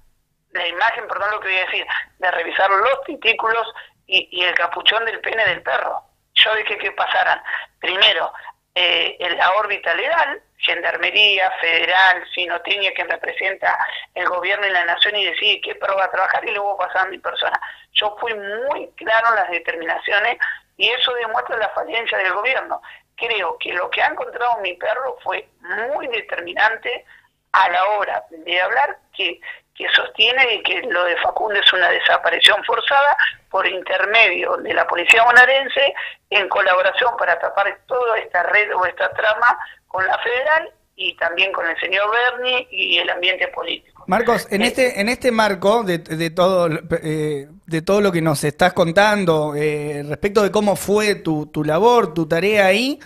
la 0.55 0.67
imagen, 0.69 1.07
perdón 1.09 1.31
lo 1.33 1.41
que 1.41 1.49
voy 1.49 1.57
a 1.59 1.67
decir, 1.67 1.87
de 2.19 2.31
revisar 2.31 2.71
los 2.71 3.03
titículos 3.05 3.75
y, 4.07 4.45
el 4.45 4.55
capuchón 4.55 5.05
del 5.05 5.21
pene 5.21 5.45
del 5.47 5.63
perro. 5.63 6.03
Yo 6.35 6.55
dije 6.57 6.79
que 6.79 6.93
pasaran 6.93 7.43
primero 7.81 8.33
eh, 8.75 9.17
en 9.19 9.37
la 9.37 9.53
órbita 9.55 9.95
legal, 9.95 10.41
Gendarmería, 10.59 11.51
Federal, 11.61 12.25
Sinoteña, 12.35 12.93
que 12.93 13.05
representa 13.05 13.79
el 14.15 14.29
gobierno 14.29 14.67
y 14.67 14.71
la 14.71 14.85
nación 14.85 15.17
y 15.17 15.27
decide 15.27 15.61
qué 15.61 15.75
perro 15.75 15.97
va 15.97 16.05
a 16.05 16.11
trabajar 16.11 16.47
y 16.47 16.53
luego 16.53 16.77
pasar 16.77 17.07
a 17.07 17.11
mi 17.11 17.19
persona. 17.19 17.61
Yo 17.93 18.17
fui 18.21 18.33
muy 18.35 18.91
claro 18.97 19.29
en 19.31 19.35
las 19.37 19.51
determinaciones 19.51 20.39
y 20.77 20.89
eso 20.89 21.13
demuestra 21.15 21.57
la 21.57 21.69
falencia 21.71 22.19
del 22.19 22.33
gobierno. 22.33 22.81
Creo 23.17 23.57
que 23.59 23.73
lo 23.73 23.91
que 23.91 24.03
ha 24.03 24.09
encontrado 24.09 24.59
mi 24.61 24.75
perro 24.75 25.19
fue 25.23 25.49
muy 25.61 26.09
determinante 26.09 27.05
a 27.53 27.69
la 27.69 27.85
hora 27.91 28.25
de 28.31 28.61
hablar 28.61 28.99
que 29.17 29.41
que 29.75 29.87
sostiene 29.91 30.63
que 30.63 30.83
lo 30.83 31.05
de 31.05 31.17
Facundo 31.17 31.59
es 31.59 31.73
una 31.73 31.91
desaparición 31.91 32.63
forzada 32.65 33.17
por 33.51 33.67
intermedio 33.67 34.57
de 34.59 34.73
la 34.73 34.87
policía 34.87 35.25
bonaerense 35.25 35.95
en 36.31 36.49
colaboración 36.49 37.17
para 37.19 37.39
tapar 37.41 37.81
toda 37.87 38.19
esta 38.19 38.45
red 38.45 38.75
o 38.77 38.87
esta 38.87 39.11
trama 39.11 39.59
con 39.89 40.07
la 40.07 40.17
federal 40.19 40.71
y 40.97 41.17
también 41.17 41.53
con 41.53 41.67
el 41.69 41.77
señor 41.81 42.09
Berni 42.09 42.69
y 42.71 42.99
el 42.99 43.11
ambiente 43.11 43.49
político. 43.49 44.05
Marcos, 44.07 44.47
en 44.51 44.63
este 44.63 45.01
en 45.01 45.09
este 45.09 45.33
marco 45.33 45.83
de, 45.83 45.99
de 45.99 46.31
todo 46.31 46.69
eh, 47.03 47.49
de 47.67 47.83
todo 47.83 48.01
lo 48.01 48.13
que 48.13 48.23
nos 48.23 48.45
estás 48.45 48.73
contando 48.75 49.55
eh, 49.57 50.05
respecto 50.07 50.43
de 50.45 50.53
cómo 50.53 50.77
fue 50.77 51.17
tu, 51.17 51.47
tu 51.47 51.65
labor, 51.65 52.15
tu 52.15 52.29
tarea 52.29 52.67
ahí, 52.67 53.01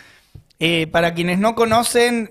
eh, 0.59 0.87
para 0.89 1.15
quienes 1.15 1.39
no 1.39 1.55
conocen 1.55 2.31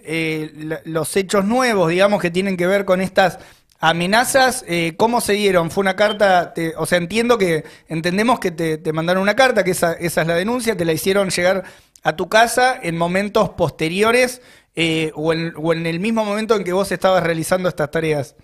los 0.86 1.16
hechos 1.16 1.46
nuevos, 1.46 1.90
digamos 1.90 2.22
que 2.22 2.30
tienen 2.30 2.56
que 2.56 2.68
ver 2.68 2.86
con 2.86 3.02
estas 3.02 3.40
Amenazas, 3.80 4.66
eh, 4.68 4.96
¿cómo 4.98 5.22
se 5.22 5.34
dieron? 5.34 5.70
¿Fue 5.70 5.82
una 5.82 5.96
carta? 5.96 6.54
o 6.78 6.86
sea, 6.86 6.98
entiendo 6.98 7.38
que, 7.38 7.64
entendemos 7.88 8.40
que 8.40 8.52
te, 8.52 8.78
te 8.78 8.94
mandaron 8.94 9.22
una 9.22 9.36
carta, 9.36 9.64
que 9.64 9.72
esa, 9.72 9.94
esa, 9.94 10.22
es 10.22 10.28
la 10.28 10.36
denuncia, 10.36 10.76
te 10.76 10.86
la 10.86 10.94
hicieron 10.94 11.30
llegar 11.30 11.64
a 12.02 12.16
tu 12.16 12.28
casa 12.28 12.80
en 12.82 12.98
momentos 12.98 13.50
posteriores 13.50 14.42
eh, 14.76 15.12
o 15.16 15.34
en 15.34 15.86
el 15.86 16.00
mismo 16.00 16.26
momento 16.26 16.56
en 16.56 16.64
que 16.64 16.74
vos 16.74 16.92
estabas 16.92 17.24
realizando 17.24 17.70
estas 17.70 17.92
tareas. 17.92 18.36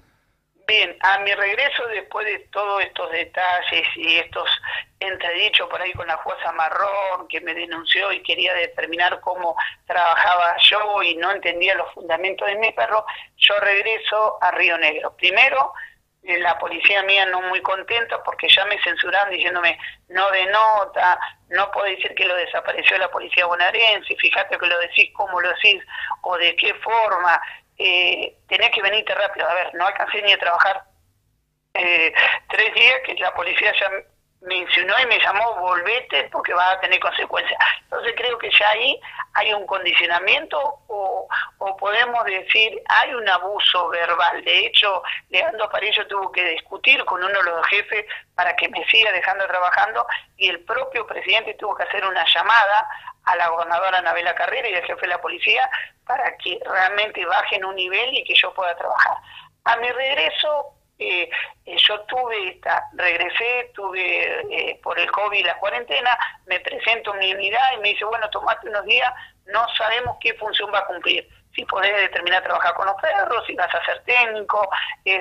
Bien, 0.66 0.96
a 1.02 1.20
mi 1.20 1.34
regreso 1.34 1.86
después 1.88 2.26
de 2.26 2.40
todos 2.52 2.82
estos 2.84 3.12
detalles 3.12 3.86
y 3.98 4.18
estos 4.18 4.50
entredichos 5.00 5.68
por 5.70 5.82
ahí 5.82 5.92
con 5.92 6.08
la 6.08 6.16
jueza 6.18 6.54
Marrón 6.54 7.28
que 7.28 7.42
me 7.42 7.54
denunció 7.54 8.12
y 8.14 8.24
quería 8.24 8.54
determinar 8.54 9.20
cómo 9.20 9.58
trabajaba 9.86 10.56
yo 10.70 11.04
y 11.04 11.16
no 11.18 11.32
entendía 11.32 11.76
los 11.76 11.92
fundamentos 11.94 12.48
de 12.48 12.56
mi 12.56 12.72
perro, 12.72 13.06
yo 13.36 13.60
regreso 13.60 14.38
a 14.42 14.52
Río 14.52 14.78
Negro. 14.78 15.14
Primero, 15.18 15.74
eh, 16.24 16.40
la 16.40 16.58
policía 16.58 17.04
mía 17.04 17.26
no 17.26 17.42
muy 17.42 17.62
contenta 17.62 18.24
porque 18.24 18.48
ya 18.48 18.64
me 18.66 18.82
censuraron 18.82 19.32
diciéndome 19.32 19.78
no 20.08 20.32
denota, 20.32 21.20
no 21.50 21.70
puedo 21.72 21.88
decir 21.88 22.16
que 22.16 22.26
lo 22.26 22.36
desapareció 22.36 22.98
la 22.98 23.12
policía 23.12 23.46
bonaerense, 23.46 24.16
fíjate 24.16 24.58
que 24.58 24.66
lo 24.66 24.80
decís, 24.80 25.12
cómo 25.14 25.42
lo 25.42 25.50
decís 25.50 25.84
o 26.22 26.38
de 26.38 26.56
qué 26.56 26.74
forma, 26.76 27.42
eh, 27.78 28.38
tenés 28.48 28.72
que 28.72 28.82
venirte 28.82 29.14
rápido. 29.14 29.48
A 29.50 29.54
ver, 29.54 29.74
no 29.76 29.86
alcancé 29.86 30.22
ni 30.22 30.32
a 30.32 30.40
trabajar 30.40 30.84
eh, 31.74 32.14
tres 32.50 32.74
días 32.74 33.02
que 33.06 33.16
la 33.16 33.34
policía 33.34 33.74
ya 33.80 33.90
me 34.42 34.56
insinuó 34.56 34.96
y 35.02 35.06
me 35.06 35.20
llamó, 35.20 35.56
volvete 35.56 36.30
porque 36.32 36.54
va 36.54 36.72
a 36.72 36.80
tener 36.80 37.00
consecuencias. 37.00 37.60
Entonces 37.84 38.14
creo 38.16 38.38
que 38.38 38.50
ya 38.50 38.70
ahí 38.70 39.00
hay 39.34 39.54
un 39.54 39.66
condicionamiento 39.66 40.60
o, 40.88 41.28
o 41.60 41.78
podemos 41.78 42.24
decir 42.26 42.82
hay 42.90 43.14
un 43.14 43.28
abuso 43.28 43.90
verbal. 43.90 44.44
De 44.44 44.66
hecho, 44.66 45.02
Leandro 45.30 45.70
Parillo 45.70 46.06
tuvo 46.08 46.32
que 46.32 46.44
discutir 46.50 47.04
con 47.06 47.24
uno 47.24 47.38
de 47.38 47.52
los 47.52 47.68
jefes 47.68 48.06
para 48.36 48.56
que 48.56 48.68
me 48.70 48.86
siga 48.88 49.12
dejando 49.12 49.48
trabajando 49.48 50.06
y 50.38 50.50
el 50.50 50.60
propio 50.66 51.08
presidente 51.08 51.54
tuvo 51.54 51.76
que 51.76 51.84
hacer 51.84 52.06
una 52.06 52.26
llamada 52.26 52.88
a 53.26 53.36
la 53.36 53.50
gobernadora 53.50 54.00
Anabela 54.00 54.36
Carrera 54.36 54.70
y 54.70 54.76
al 54.76 54.84
jefe 54.84 55.02
de 55.02 55.08
la 55.08 55.22
policía 55.22 55.70
para 56.06 56.36
que 56.38 56.60
realmente 56.66 57.26
bajen 57.26 57.66
un 57.66 57.76
nivel 57.76 58.18
y 58.18 58.24
que 58.24 58.36
yo 58.36 58.54
pueda 58.54 58.76
trabajar. 58.76 59.18
A 59.66 59.78
mi 59.78 59.90
regreso, 59.90 60.74
eh, 61.00 61.30
eh, 61.66 61.78
yo 61.78 62.02
tuve 62.02 62.50
esta, 62.50 62.88
regresé, 62.94 63.72
tuve 63.74 64.42
eh, 64.52 64.80
por 64.84 65.00
el 65.00 65.10
COVID 65.12 65.46
la 65.46 65.58
cuarentena, 65.58 66.18
me 66.46 66.60
presento 66.60 67.14
en 67.14 67.20
mi 67.20 67.34
unidad 67.34 67.74
y 67.76 67.82
me 67.82 67.90
dice, 67.90 68.06
bueno, 68.06 68.30
tomate 68.30 68.68
unos 68.70 68.86
días, 68.86 69.12
no 69.46 69.68
sabemos 69.76 70.18
qué 70.22 70.34
función 70.36 70.72
va 70.74 70.80
a 70.80 70.86
cumplir. 70.86 71.28
Si 71.56 71.66
podés 71.66 71.96
determinar 71.96 72.44
trabajar 72.44 72.74
con 72.74 72.88
los 72.88 72.96
perros, 73.02 73.44
si 73.46 73.54
vas 73.56 73.74
a 73.74 73.86
ser 73.86 74.04
técnico, 74.04 74.70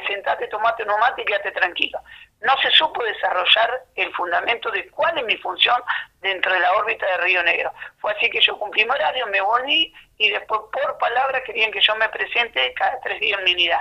sentate, 0.07 0.49
tomate 0.49 0.83
un 0.83 0.99
mate 0.99 1.23
y 1.23 1.25
quédate 1.25 1.53
tranquilo 1.53 2.01
no 2.43 2.57
se 2.61 2.71
supo 2.73 3.03
desarrollar 3.05 3.85
el 3.95 4.13
fundamento 4.15 4.71
de 4.71 4.89
cuál 4.91 5.17
es 5.19 5.25
mi 5.25 5.37
función 5.37 5.81
dentro 6.21 6.53
de 6.53 6.61
la 6.61 6.73
órbita 6.73 7.07
de 7.07 7.17
Río 7.19 7.43
Negro. 7.43 7.73
Fue 7.99 8.13
así 8.13 8.29
que 8.31 8.41
yo 8.41 8.59
cumplí 8.59 8.85
mi 8.85 8.91
horario, 8.91 9.27
me 9.29 9.41
volví 9.41 9.93
y 10.19 10.31
después 10.31 10.61
por 10.73 10.99
palabra 10.99 11.43
querían 11.45 11.71
que 11.71 11.81
yo 11.81 11.95
me 11.97 12.09
presente 12.09 12.75
cada 12.75 13.01
tres 13.01 13.21
días 13.21 13.39
en 13.39 13.45
mi 13.45 13.55
unidad. 13.55 13.81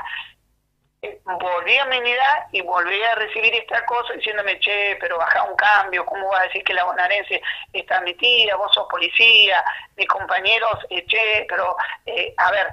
Volví 1.25 1.77
a 1.77 1.86
mi 1.86 1.98
unidad 1.98 2.48
y 2.51 2.62
volví 2.62 3.01
a 3.03 3.15
recibir 3.15 3.53
esta 3.55 3.84
cosa 3.86 4.13
diciéndome, 4.13 4.60
che, 4.60 4.98
pero 5.00 5.17
baja 5.17 5.41
un 5.43 5.55
cambio, 5.55 6.05
¿cómo 6.05 6.27
vas 6.29 6.41
a 6.41 6.43
decir 6.43 6.63
que 6.63 6.75
la 6.75 6.84
bonaerense 6.84 7.41
está 7.74 8.01
metida? 8.01 8.55
Vos 8.55 8.72
sos 8.72 8.88
policía, 8.88 9.63
mis 9.98 10.08
compañeros, 10.08 10.77
eh, 10.91 11.03
che, 11.08 11.46
pero 11.50 11.75
eh, 12.05 12.34
a 12.38 12.51
ver, 12.51 12.67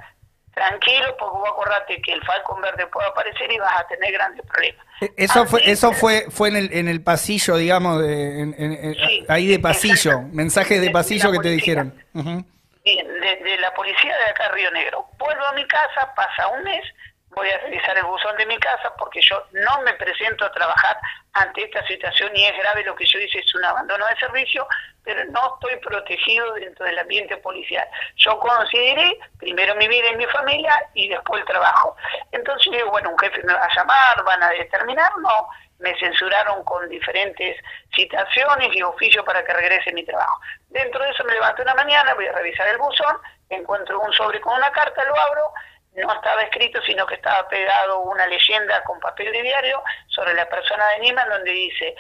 tranquilo 0.59 1.17
porque 1.19 1.39
vos 1.39 1.49
acordate 1.49 2.03
que 2.03 2.13
el 2.13 2.23
Falcon 2.25 2.61
Verde 2.61 2.87
puede 2.89 3.09
aparecer 3.09 3.51
y 3.51 3.59
vas 3.59 3.81
a 3.81 3.87
tener 3.87 4.13
grandes 4.13 4.45
problemas. 4.47 4.87
E, 5.01 5.13
eso 5.17 5.47
fue, 5.47 5.63
eso 5.65 5.93
fue, 5.93 6.27
fue 6.31 6.49
en 6.49 6.57
el, 6.57 6.73
en 6.73 6.89
el 6.89 7.03
pasillo, 7.03 7.57
digamos, 7.57 8.03
de, 8.03 9.25
ahí 9.29 9.47
de 9.47 9.59
pasillo, 9.59 10.21
mensajes 10.33 10.81
de, 10.81 10.91
pasillo 10.91 11.33
que 11.33 11.39
te 11.39 11.51
dijeron. 11.51 11.95
Bien, 12.13 13.07
de, 13.21 13.59
la 13.59 13.73
policía 13.75 14.17
de 14.17 14.25
acá 14.31 14.49
Río 14.51 14.71
Negro. 14.71 15.07
Vuelvo 15.19 15.45
a 15.47 15.53
mi 15.53 15.67
casa, 15.67 16.13
pasa 16.15 16.49
un 16.49 16.63
mes, 16.65 16.85
voy 17.39 17.51
a 17.51 17.59
revisar 17.59 17.97
el 17.97 18.05
buzón 18.05 18.37
de 18.37 18.47
mi 18.47 18.59
casa 18.59 18.93
porque 18.99 19.21
yo 19.23 19.43
no 19.53 19.81
me 19.83 19.95
presento 19.95 20.45
a 20.45 20.53
trabajar 20.53 20.99
ante 21.33 21.65
esta 21.65 21.87
situación 21.87 22.31
y 22.35 22.45
es 22.45 22.57
grave 22.59 22.83
lo 22.85 22.95
que 22.95 23.07
yo 23.07 23.19
hice, 23.19 23.39
es 23.39 23.55
un 23.55 23.65
abandono 23.65 24.05
de 24.07 24.17
servicio, 24.17 24.67
pero 25.05 25.25
no 25.27 25.55
estoy 25.55 25.77
protegido 25.77 26.53
dentro 26.55 26.85
del 26.85 26.99
ambiente 26.99 27.37
policial. 27.39 27.87
Yo 28.17 28.39
consideré 28.41 29.19
primero 29.39 29.75
mi 29.77 29.87
vida 29.87 30.11
y 30.11 30.17
mi 30.17 30.27
familia 30.27 30.75
y 30.95 31.09
después 31.09 31.41
el 31.41 31.47
trabajo. 31.47 31.97
Entonces 32.33 32.73
digo, 32.73 32.91
bueno, 32.91 33.11
un 33.11 33.19
jefe 33.19 33.43
me 33.45 33.55
va 33.55 33.65
a 33.65 33.75
llamar, 33.75 34.25
van 34.25 34.43
a 34.43 34.51
determinar, 34.51 35.13
no, 35.19 35.49
me 35.79 35.97
censuraron 35.99 36.65
con 36.65 36.89
diferentes 36.89 37.57
citaciones 37.95 38.75
y 38.75 38.83
oficios 38.83 39.25
para 39.25 39.45
que 39.45 39.53
regrese 39.53 39.93
mi 39.93 40.05
trabajo. 40.05 40.41
Dentro 40.69 41.03
de 41.05 41.11
eso 41.11 41.23
me 41.25 41.35
levanto 41.35 41.63
una 41.63 41.75
mañana, 41.75 42.15
voy 42.15 42.27
a 42.27 42.33
revisar 42.33 42.67
el 42.69 42.79
buzón, 42.79 43.17
encuentro 43.49 44.01
un 44.01 44.13
sobre 44.13 44.41
con 44.41 44.55
una 44.57 44.73
carta, 44.73 45.05
lo 45.05 45.15
abro, 45.21 45.53
no 45.99 46.13
estaba 46.13 46.43
escrito, 46.43 46.81
sino 46.83 47.07
que 47.07 47.15
estaba 47.15 47.49
pegado 47.49 48.01
una 48.01 48.27
leyenda 48.27 48.83
con 48.85 48.99
papel 49.01 49.33
de 49.33 49.43
diario 49.43 49.83
sobre 50.09 50.35
la 50.35 50.49
persona 50.49 50.87
de 50.89 51.01
Nima, 51.01 51.25
donde 51.27 51.51
dice, 51.51 51.95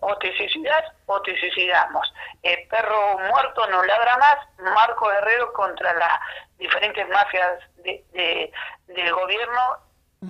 o 0.00 0.16
te 0.18 0.36
suicidas 0.36 0.84
o 1.06 1.20
te 1.22 1.38
suicidamos. 1.38 2.12
El 2.42 2.66
perro 2.68 3.18
muerto 3.18 3.66
no 3.68 3.82
ladra 3.82 4.16
más, 4.18 4.38
Marco 4.58 5.08
Guerrero 5.08 5.52
contra 5.52 5.92
las 5.94 6.20
diferentes 6.58 7.08
mafias 7.08 7.58
de, 7.76 8.52
del 8.86 9.12
gobierno 9.12 9.78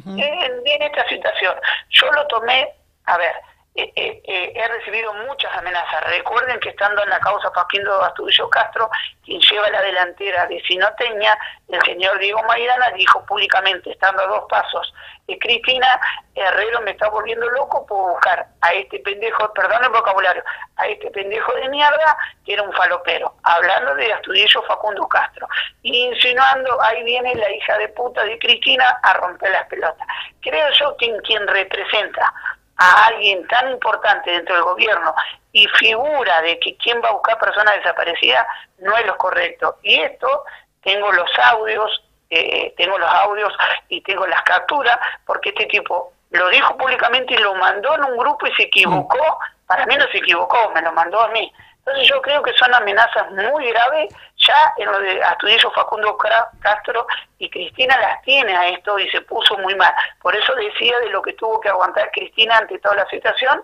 en 0.07 0.83
esta 0.83 1.09
situación. 1.09 1.54
Yo 1.90 2.11
lo 2.12 2.26
tomé, 2.26 2.69
a 3.04 3.16
ver, 3.16 3.35
eh, 3.76 3.93
eh, 3.97 4.23
eh, 4.23 4.52
he 4.54 4.69
recibido 4.69 5.12
muchas 5.26 5.52
amenazas. 5.57 6.04
Recuerden 6.04 6.61
que 6.61 6.69
estando 6.69 7.02
en 7.02 7.11
la 7.11 7.19
causa 7.19 7.52
Paquindo 7.52 8.02
Astudillo 8.04 8.49
Castro, 8.49 8.88
quien 9.25 9.40
lleva 9.40 9.69
la 9.71 9.83
delantera 9.83 10.47
de 10.47 10.62
Sinoteña, 10.62 11.37
el 11.69 11.83
señor 11.83 12.16
Diego 12.21 12.40
Maidana 12.45 12.90
dijo 12.90 13.26
públicamente, 13.26 13.90
estando 13.90 14.23
a 14.23 14.26
dos 14.26 14.45
pasos 14.49 14.95
Cristina, 15.40 16.00
Herrero 16.35 16.81
me 16.83 16.90
está 16.90 17.09
volviendo 17.09 17.49
loco 17.50 17.87
por 17.87 18.12
buscar 18.12 18.47
a 18.61 18.73
este 18.75 18.99
pendejo, 18.99 19.52
perdón 19.54 19.85
el 19.85 19.90
vocabulario, 19.90 20.43
a 20.76 20.87
este 20.87 21.11
pendejo 21.11 21.52
de 21.54 21.69
mierda 21.69 22.16
que 22.45 22.52
era 22.52 22.62
un 22.62 22.73
falopero, 22.73 23.35
hablando 23.43 23.95
de 23.95 24.12
Astudillo 24.12 24.62
Facundo 24.62 25.09
Castro, 25.09 25.49
insinuando, 25.83 26.81
ahí 26.83 27.02
viene 27.04 27.35
la 27.37 27.50
hija 27.50 27.78
de 27.78 27.88
puta 27.88 28.23
de 28.25 28.38
Cristina 28.38 28.85
a 29.02 29.14
romper 29.14 29.50
las 29.50 29.66
pelotas. 29.69 30.07
Creo 30.40 30.71
yo 30.73 30.97
que 30.99 31.16
quien 31.23 31.47
representa 31.47 32.33
a 32.76 33.07
alguien 33.07 33.47
tan 33.49 33.71
importante 33.71 34.31
dentro 34.31 34.54
del 34.54 34.64
gobierno 34.64 35.14
y 35.52 35.66
figura 35.78 36.40
de 36.43 36.59
que 36.59 36.76
quién 36.76 37.00
va 37.02 37.09
a 37.09 37.12
buscar 37.12 37.38
personas 37.38 37.76
desaparecidas 37.76 38.47
no 38.78 38.97
es 38.97 39.07
lo 39.07 39.16
correcto. 39.16 39.78
Y 39.83 40.00
esto, 40.00 40.45
tengo 40.83 41.12
los 41.12 41.31
audios, 41.45 42.02
eh, 42.31 42.75
tengo 42.76 42.99
los 42.99 43.11
audios 43.11 43.52
y 43.88 44.00
tengo 44.00 44.26
las 44.26 44.43
capturas, 44.43 44.99
porque 45.25 45.50
este 45.50 45.66
tipo 45.66 46.12
lo 46.31 46.49
dijo 46.49 46.76
públicamente 46.76 47.35
y 47.35 47.38
lo 47.38 47.54
mandó 47.54 47.95
en 47.95 48.04
un 48.04 48.16
grupo 48.16 48.47
y 48.47 48.54
se 48.54 48.64
equivocó. 48.64 49.38
Para 49.66 49.87
mí 49.87 49.97
no 49.97 50.07
se 50.09 50.19
equivocó, 50.19 50.71
me 50.75 50.83
lo 50.83 50.93
mandó 50.93 51.21
a 51.21 51.28
mí. 51.28 51.52
Entonces 51.87 52.09
yo 52.09 52.23
creo 52.23 52.43
que 52.43 52.55
son 52.55 52.75
amenazas 52.75 53.31
muy 53.33 53.71
graves 53.71 54.14
ya 54.38 54.73
en 54.79 54.87
lo 54.87 54.99
de 55.00 55.23
Astudillo 55.23 55.71
Facundo 55.71 56.17
Castro 56.61 57.07
y 57.38 57.50
Cristina 57.50 57.99
las 58.00 58.23
tiene 58.23 58.57
a 58.57 58.69
esto 58.69 58.99
y 58.99 59.09
se 59.11 59.21
puso 59.21 59.59
muy 59.59 59.75
mal. 59.75 59.93
Por 60.23 60.35
eso 60.35 60.55
decía 60.55 60.99
de 61.00 61.11
lo 61.11 61.21
que 61.21 61.35
tuvo 61.35 61.61
que 61.61 61.69
aguantar 61.69 62.11
Cristina 62.11 62.57
ante 62.57 62.79
toda 62.79 62.97
la 62.97 63.07
situación 63.11 63.62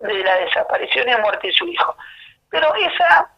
de 0.00 0.22
la 0.22 0.36
desaparición 0.36 1.08
y 1.08 1.16
muerte 1.16 1.46
de 1.46 1.52
su 1.54 1.66
hijo. 1.66 1.96
Pero 2.50 2.74
esa 2.74 3.30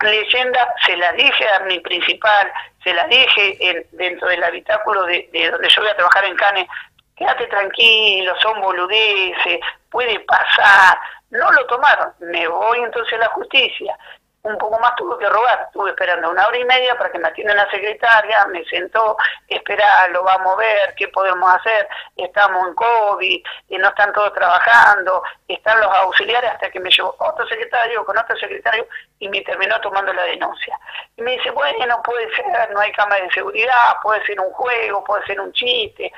leyenda 0.00 0.74
se 0.86 0.96
la 0.96 1.12
dije 1.12 1.46
a 1.50 1.60
mi 1.60 1.78
principal, 1.80 2.50
se 2.82 2.94
la 2.94 3.06
dije 3.08 3.56
en, 3.60 3.86
dentro 3.92 4.26
del 4.28 4.42
habitáculo 4.42 5.04
de, 5.04 5.28
de, 5.32 5.50
donde 5.50 5.68
yo 5.68 5.82
voy 5.82 5.90
a 5.90 5.96
trabajar 5.96 6.24
en 6.24 6.36
Cane, 6.36 6.68
quédate 7.14 7.46
tranquilo, 7.46 8.34
son 8.40 8.58
boludeces, 8.60 9.60
puede 9.90 10.18
pasar. 10.20 10.98
No 11.32 11.50
lo 11.50 11.66
tomaron, 11.66 12.12
me 12.20 12.46
voy 12.46 12.80
entonces 12.80 13.14
a 13.14 13.22
la 13.22 13.28
justicia. 13.28 13.98
Un 14.42 14.58
poco 14.58 14.78
más 14.80 14.94
tuve 14.96 15.16
que 15.18 15.30
robar. 15.30 15.62
Estuve 15.66 15.90
esperando 15.90 16.30
una 16.30 16.46
hora 16.46 16.58
y 16.58 16.64
media 16.64 16.98
para 16.98 17.10
que 17.10 17.18
me 17.18 17.28
atienda 17.28 17.54
la 17.54 17.70
secretaria, 17.70 18.44
me 18.48 18.62
sentó, 18.66 19.16
espera, 19.48 20.08
lo 20.08 20.24
vamos 20.24 20.52
a 20.52 20.56
ver, 20.56 20.94
qué 20.94 21.08
podemos 21.08 21.54
hacer, 21.54 21.88
estamos 22.16 22.68
en 22.68 22.74
COVID, 22.74 23.44
y 23.68 23.78
no 23.78 23.88
están 23.88 24.12
todos 24.12 24.34
trabajando, 24.34 25.22
están 25.48 25.80
los 25.80 25.88
auxiliares 25.88 26.50
hasta 26.50 26.70
que 26.70 26.80
me 26.80 26.90
llevó 26.90 27.14
otro 27.18 27.46
secretario 27.46 28.04
con 28.04 28.18
otro 28.18 28.36
secretario 28.36 28.86
y 29.18 29.28
me 29.30 29.40
terminó 29.40 29.80
tomando 29.80 30.12
la 30.12 30.24
denuncia. 30.24 30.78
Y 31.16 31.22
me 31.22 31.32
dice, 31.32 31.50
bueno, 31.52 32.02
puede 32.02 32.28
ser, 32.34 32.70
no 32.72 32.80
hay 32.80 32.92
cámara 32.92 33.22
de 33.22 33.30
seguridad, 33.30 33.96
puede 34.02 34.22
ser 34.26 34.38
un 34.38 34.50
juego, 34.50 35.02
puede 35.04 35.24
ser 35.24 35.40
un 35.40 35.52
chiste. 35.52 36.12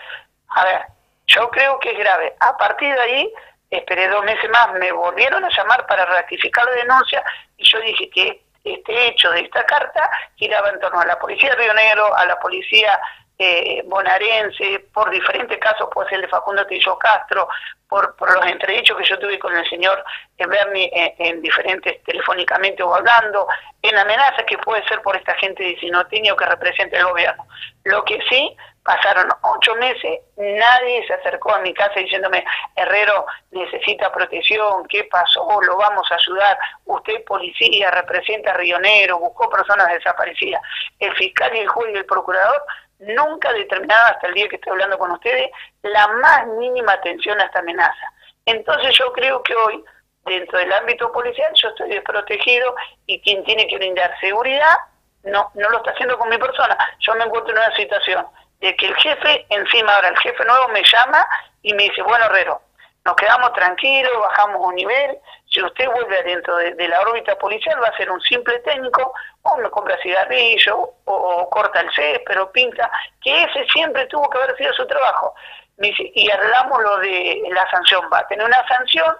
A 0.49 0.64
ver, 0.64 0.87
yo 1.26 1.49
creo 1.50 1.78
que 1.78 1.92
es 1.92 1.99
grave. 1.99 2.35
A 2.40 2.56
partir 2.56 2.92
de 2.94 3.00
ahí 3.00 3.33
esperé 3.71 4.09
dos 4.09 4.25
meses 4.25 4.49
más, 4.50 4.73
me 4.75 4.92
volvieron 4.92 5.44
a 5.44 5.50
llamar 5.50 5.87
para 5.87 6.04
ratificar 6.04 6.64
la 6.64 6.73
denuncia 6.73 7.25
y 7.56 7.64
yo 7.64 7.80
dije 7.80 8.11
que 8.11 8.42
este 8.64 9.09
hecho 9.09 9.30
de 9.30 9.40
esta 9.40 9.64
carta 9.64 10.11
giraba 10.37 10.71
en 10.71 10.80
torno 10.80 11.00
a 11.00 11.06
la 11.06 11.18
policía 11.18 11.50
de 11.50 11.56
Río 11.56 11.75
Negro, 11.75 12.16
a 12.16 12.25
la 12.25 12.38
policía 12.40 12.99
eh, 13.38 13.82
bonaerense, 13.86 14.86
por 14.92 15.10
diferentes 15.10 15.58
casos, 15.58 15.88
puede 15.92 16.08
ser 16.08 16.20
de 16.20 16.28
Facundo 16.28 16.66
Tillo 16.66 16.96
Castro, 16.98 17.48
por, 17.88 18.14
los 18.34 18.46
entredichos 18.46 18.96
que 18.96 19.04
yo 19.04 19.18
tuve 19.18 19.38
con 19.38 19.56
el 19.56 19.68
señor 19.68 20.04
Bernie 20.38 20.90
en, 21.18 21.40
diferentes, 21.42 22.02
telefónicamente 22.04 22.82
o 22.82 22.94
hablando, 22.94 23.46
en 23.82 23.96
amenazas 23.96 24.44
que 24.46 24.58
puede 24.58 24.86
ser 24.88 25.00
por 25.02 25.16
esta 25.16 25.34
gente 25.34 25.62
de 25.62 25.78
Sinotinio 25.78 26.36
que 26.36 26.46
representa 26.46 26.96
el 26.96 27.04
gobierno. 27.04 27.46
Lo 27.84 28.04
que 28.04 28.18
sí, 28.28 28.56
pasaron 28.82 29.28
ocho 29.42 29.74
meses, 29.76 30.20
nadie 30.36 31.06
se 31.06 31.14
acercó 31.14 31.54
a 31.54 31.60
mi 31.60 31.72
casa 31.72 32.00
diciéndome, 32.00 32.44
Herrero 32.76 33.26
necesita 33.50 34.12
protección, 34.12 34.86
¿qué 34.88 35.04
pasó? 35.04 35.60
Lo 35.62 35.76
vamos 35.76 36.10
a 36.10 36.16
ayudar. 36.16 36.58
Usted, 36.84 37.24
policía, 37.24 37.90
representa 37.90 38.50
a 38.50 38.54
Río 38.54 38.78
Negro, 38.80 39.18
buscó 39.18 39.48
personas 39.48 39.88
desaparecidas. 39.88 40.62
El 40.98 41.14
fiscal 41.14 41.54
y 41.54 41.60
el 41.60 41.68
juez 41.68 41.94
y 41.94 41.98
el 41.98 42.06
procurador 42.06 42.62
nunca 42.98 43.52
determinado 43.52 44.06
hasta 44.06 44.28
el 44.28 44.34
día 44.34 44.48
que 44.48 44.56
estoy 44.56 44.72
hablando 44.72 44.98
con 44.98 45.10
ustedes 45.12 45.50
la 45.82 46.08
más 46.08 46.46
mínima 46.46 46.92
atención 46.92 47.40
a 47.40 47.44
esta 47.44 47.60
amenaza. 47.60 48.12
Entonces 48.46 48.96
yo 48.96 49.12
creo 49.12 49.42
que 49.42 49.54
hoy, 49.54 49.84
dentro 50.24 50.58
del 50.58 50.72
ámbito 50.72 51.12
policial, 51.12 51.50
yo 51.54 51.68
estoy 51.68 51.90
desprotegido 51.90 52.74
y 53.06 53.20
quien 53.20 53.44
tiene 53.44 53.66
que 53.66 53.76
brindar 53.76 54.18
seguridad 54.20 54.76
no, 55.24 55.50
no 55.54 55.70
lo 55.70 55.78
está 55.78 55.90
haciendo 55.92 56.18
con 56.18 56.28
mi 56.28 56.38
persona. 56.38 56.76
Yo 57.00 57.14
me 57.14 57.24
encuentro 57.24 57.52
en 57.52 57.58
una 57.58 57.74
situación 57.76 58.26
de 58.60 58.76
que 58.76 58.86
el 58.86 58.96
jefe, 58.96 59.46
encima 59.48 59.92
ahora 59.92 60.08
el 60.08 60.18
jefe 60.18 60.44
nuevo 60.44 60.68
me 60.68 60.82
llama 60.84 61.26
y 61.62 61.74
me 61.74 61.84
dice, 61.84 62.02
bueno 62.02 62.24
Herrero, 62.26 62.60
nos 63.04 63.16
quedamos 63.16 63.52
tranquilos, 63.52 64.12
bajamos 64.18 64.66
un 64.66 64.75
nivel, 64.75 65.18
si 65.46 65.62
usted 65.62 65.87
vuelve 65.90 66.18
adentro 66.18 66.56
de, 66.56 66.88
la 66.88 67.00
órbita 67.00 67.37
policial 67.37 67.80
va 67.82 67.88
a 67.88 67.96
ser 67.96 68.11
un 68.11 68.20
simple 68.23 68.58
técnico, 68.61 69.12
o 69.42 69.56
me 69.58 69.68
compra 69.70 69.99
cigarrillo, 70.02 70.94
o, 71.04 71.50
corta 71.50 71.80
el 71.80 71.92
césped, 71.92 72.40
o 72.40 72.50
pinta, 72.50 72.90
que 73.23 73.42
ese 73.42 73.66
siempre 73.66 74.06
tuvo 74.06 74.28
que 74.30 74.38
haber 74.38 74.56
sido 74.56 74.73
su 74.73 74.87
trabajo. 74.87 75.34
Y 75.78 76.30
hablamos 76.30 76.82
lo 76.82 76.99
de 76.99 77.42
la 77.50 77.68
sanción, 77.70 78.08
va 78.12 78.20
a 78.20 78.26
tener 78.26 78.46
una 78.46 78.66
sanción, 78.68 79.16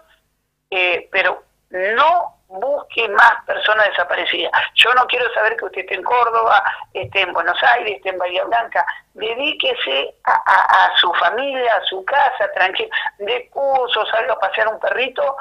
eh, 0.71 1.09
pero 1.13 1.43
no 1.71 2.34
busque 2.61 3.09
más 3.09 3.45
personas 3.47 3.87
desaparecidas. 3.87 4.53
Yo 4.75 4.93
no 4.95 5.07
quiero 5.07 5.33
saber 5.35 5.57
que 5.57 5.65
usted 5.65 5.81
esté 5.81 5.95
en 5.95 6.03
Córdoba, 6.03 6.63
esté 6.93 7.23
en 7.23 7.33
Buenos 7.33 7.61
Aires, 7.63 7.97
esté 7.97 8.11
en 8.11 8.19
Bahía 8.19 8.45
Blanca. 8.45 8.87
Dedíquese 9.15 10.15
a, 10.25 10.93
su 11.01 11.13
familia, 11.15 11.75
a 11.77 11.85
su 11.85 12.05
casa, 12.05 12.51
tranquilo. 12.55 12.91
De 13.19 13.49
curso, 13.51 14.07
salga 14.07 14.35
a 14.35 14.39
pasear 14.39 14.69
un 14.69 14.81
perrito. 14.81 15.37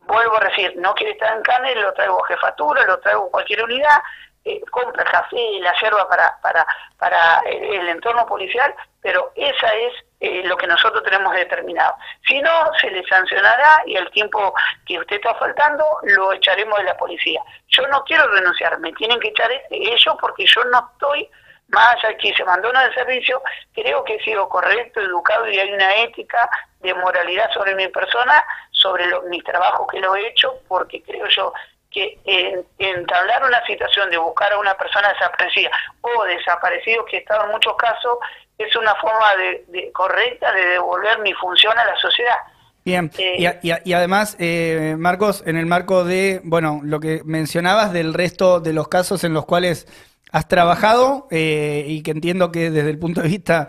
Vuelvo 0.00 0.40
a 0.40 0.44
decir, 0.44 0.74
no 0.76 0.94
quiere 0.94 1.12
estar 1.12 1.36
en 1.36 1.42
Canes, 1.42 1.76
lo 1.76 1.92
traigo 1.94 2.24
a 2.24 2.28
jefatura, 2.28 2.84
lo 2.84 2.98
traigo 3.00 3.26
a 3.26 3.30
cualquier 3.30 3.62
unidad. 3.62 4.02
Eh, 4.44 4.60
compra 4.70 5.02
el 5.02 5.10
café, 5.10 5.58
la 5.60 5.74
yerba 5.80 6.08
para, 6.08 6.38
para, 6.40 6.64
para 6.98 7.40
el 7.46 7.88
entorno 7.88 8.24
policial, 8.26 8.72
pero 9.02 9.32
esa 9.34 9.68
es 9.74 9.92
eh, 10.20 10.42
lo 10.44 10.56
que 10.56 10.66
nosotros 10.66 11.02
tenemos 11.02 11.34
determinado. 11.34 11.94
Si 12.26 12.40
no, 12.40 12.50
se 12.80 12.90
le 12.90 13.06
sancionará 13.06 13.82
y 13.86 13.96
el 13.96 14.10
tiempo 14.10 14.54
que 14.86 14.98
usted 14.98 15.16
está 15.16 15.34
faltando 15.34 15.84
lo 16.02 16.32
echaremos 16.32 16.78
de 16.78 16.84
la 16.84 16.96
policía. 16.96 17.40
Yo 17.68 17.86
no 17.88 18.02
quiero 18.04 18.26
renunciar, 18.28 18.78
me 18.78 18.92
tienen 18.94 19.20
que 19.20 19.28
echar 19.28 19.50
ellos 19.70 20.16
porque 20.20 20.46
yo 20.46 20.64
no 20.64 20.90
estoy 20.92 21.28
más 21.68 21.96
allá 21.96 22.16
que 22.16 22.32
se 22.34 22.42
abandona 22.42 22.82
del 22.84 22.94
servicio, 22.94 23.42
creo 23.74 24.04
que 24.04 24.14
he 24.14 24.22
sido 24.22 24.48
correcto, 24.48 25.00
educado 25.00 25.48
y 25.48 25.58
hay 25.58 25.72
una 25.72 25.96
ética 25.96 26.48
de 26.80 26.94
moralidad 26.94 27.50
sobre 27.52 27.74
mi 27.74 27.88
persona, 27.88 28.44
sobre 28.70 29.06
lo, 29.06 29.22
mis 29.22 29.42
trabajos 29.42 29.86
que 29.90 30.00
lo 30.00 30.14
he 30.14 30.28
hecho, 30.28 30.60
porque 30.68 31.02
creo 31.02 31.26
yo 31.28 31.52
que 31.90 32.18
en, 32.24 32.64
entablar 32.78 33.44
una 33.44 33.64
situación 33.64 34.10
de 34.10 34.18
buscar 34.18 34.52
a 34.52 34.58
una 34.58 34.74
persona 34.74 35.08
desaparecida 35.12 35.70
o 36.02 36.24
desaparecido, 36.24 37.04
que 37.06 37.16
he 37.16 37.20
estado 37.20 37.44
en 37.44 37.50
muchos 37.52 37.76
casos, 37.76 38.18
es 38.58 38.74
una 38.76 38.94
forma 38.96 39.26
de, 39.36 39.90
correcta 39.92 40.52
de 40.52 40.64
devolver 40.66 41.18
mi 41.20 41.32
función 41.34 41.76
a 41.78 41.84
la 41.84 41.96
sociedad. 41.96 42.36
Bien, 42.84 43.10
eh, 43.18 43.58
y, 43.62 43.92
además, 43.92 44.36
eh, 44.38 44.94
Marcos, 44.96 45.42
en 45.44 45.56
el 45.56 45.66
marco 45.66 46.04
de, 46.04 46.40
bueno, 46.44 46.80
lo 46.84 47.00
que 47.00 47.20
mencionabas 47.24 47.92
del 47.92 48.14
resto 48.14 48.60
de 48.60 48.72
los 48.72 48.86
casos 48.86 49.24
en 49.24 49.34
los 49.34 49.44
cuales 49.44 49.88
has 50.30 50.46
trabajado 50.46 51.26
eh, 51.30 51.84
y 51.88 52.02
que 52.02 52.12
entiendo 52.12 52.52
que 52.52 52.70
desde 52.70 52.90
el 52.90 52.98
punto 52.98 53.22
de 53.22 53.28
vista 53.28 53.68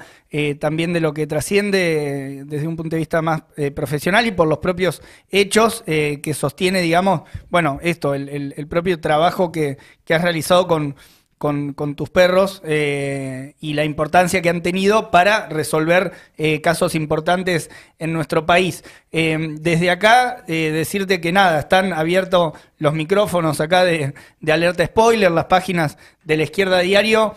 también 0.59 0.91
de 0.91 0.99
lo 0.99 1.13
que 1.13 1.25
trasciende, 1.25 2.43
desde 2.45 2.67
un 2.67 2.75
punto 2.75 2.95
de 2.95 2.99
vista 2.99 3.21
más 3.21 3.43
profesional 3.73 4.27
y 4.27 4.31
por 4.31 4.47
los 4.47 4.57
propios 4.57 5.01
hechos 5.29 5.83
que 5.85 6.33
sostiene, 6.35 6.81
digamos, 6.81 7.21
bueno, 7.49 7.79
esto, 7.81 8.13
el, 8.13 8.53
el 8.55 8.67
propio 8.67 8.99
trabajo 8.99 9.51
que, 9.51 9.77
que 10.03 10.13
has 10.13 10.21
realizado 10.21 10.67
con 10.67 10.95
con, 11.37 11.95
tus 11.95 12.09
perros 12.09 12.61
eh, 12.65 13.55
y 13.59 13.73
la 13.73 13.83
importancia 13.83 14.41
que 14.41 14.49
han 14.49 14.63
tenido 14.63 15.11
para 15.11 15.47
resolver 15.47 16.13
eh, 16.37 16.61
casos 16.61 16.95
importantes 16.95 17.69
en 17.99 18.11
nuestro 18.11 18.45
país. 18.45 18.83
Eh, 19.11 19.55
desde 19.59 19.91
acá, 19.91 20.43
decirte 20.47 21.21
que 21.21 21.31
nada, 21.31 21.59
están 21.59 21.93
abiertos 21.93 22.53
los 22.79 22.93
micrófonos 22.93 23.61
acá 23.61 23.83
de, 23.83 24.13
de 24.39 24.51
Alerta 24.51 24.85
Spoiler, 24.85 25.31
las 25.31 25.45
páginas 25.45 25.97
de 26.23 26.37
la 26.37 26.43
izquierda 26.43 26.79
diario, 26.79 27.35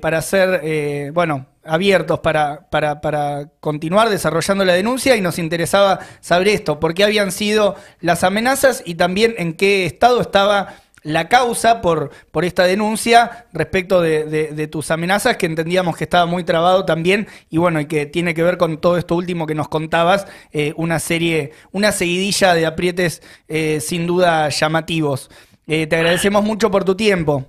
para 0.00 0.22
ser, 0.22 1.10
bueno, 1.12 1.46
abiertos 1.64 2.20
para, 2.20 2.68
para, 2.70 3.00
para, 3.00 3.48
continuar 3.58 4.08
desarrollando 4.10 4.64
la 4.64 4.74
denuncia 4.74 5.16
y 5.16 5.20
nos 5.20 5.40
interesaba 5.40 5.98
saber 6.20 6.48
esto, 6.48 6.78
por 6.78 6.94
qué 6.94 7.02
habían 7.02 7.32
sido 7.32 7.74
las 8.00 8.22
amenazas 8.22 8.82
y 8.86 8.94
también 8.94 9.34
en 9.38 9.54
qué 9.54 9.84
estado 9.84 10.20
estaba 10.20 10.76
la 11.06 11.28
causa 11.28 11.80
por, 11.80 12.10
por 12.32 12.44
esta 12.44 12.64
denuncia 12.64 13.46
respecto 13.52 14.00
de, 14.00 14.68
tus 14.70 14.90
amenazas, 14.90 15.36
que 15.36 15.46
entendíamos 15.46 15.96
que 15.96 16.02
estaba 16.02 16.26
muy 16.26 16.42
trabado 16.42 16.84
también, 16.84 17.28
y 17.48 17.58
bueno, 17.58 17.78
y 17.78 17.86
que 17.86 18.06
tiene 18.06 18.34
que 18.34 18.42
ver 18.42 18.58
con 18.58 18.80
todo 18.80 18.98
esto 18.98 19.14
último 19.14 19.46
que 19.46 19.54
nos 19.54 19.68
contabas, 19.68 20.26
eh, 20.52 20.74
una 20.76 20.98
serie, 20.98 21.52
una 21.70 21.92
seguidilla 21.92 22.54
de 22.54 22.66
aprietes 22.66 23.22
eh, 23.46 23.78
sin 23.80 24.08
duda 24.08 24.48
llamativos. 24.48 25.30
Eh, 25.68 25.86
te 25.86 25.94
agradecemos 25.94 26.42
mucho 26.42 26.72
por 26.72 26.84
tu 26.84 26.96
tiempo. 26.96 27.44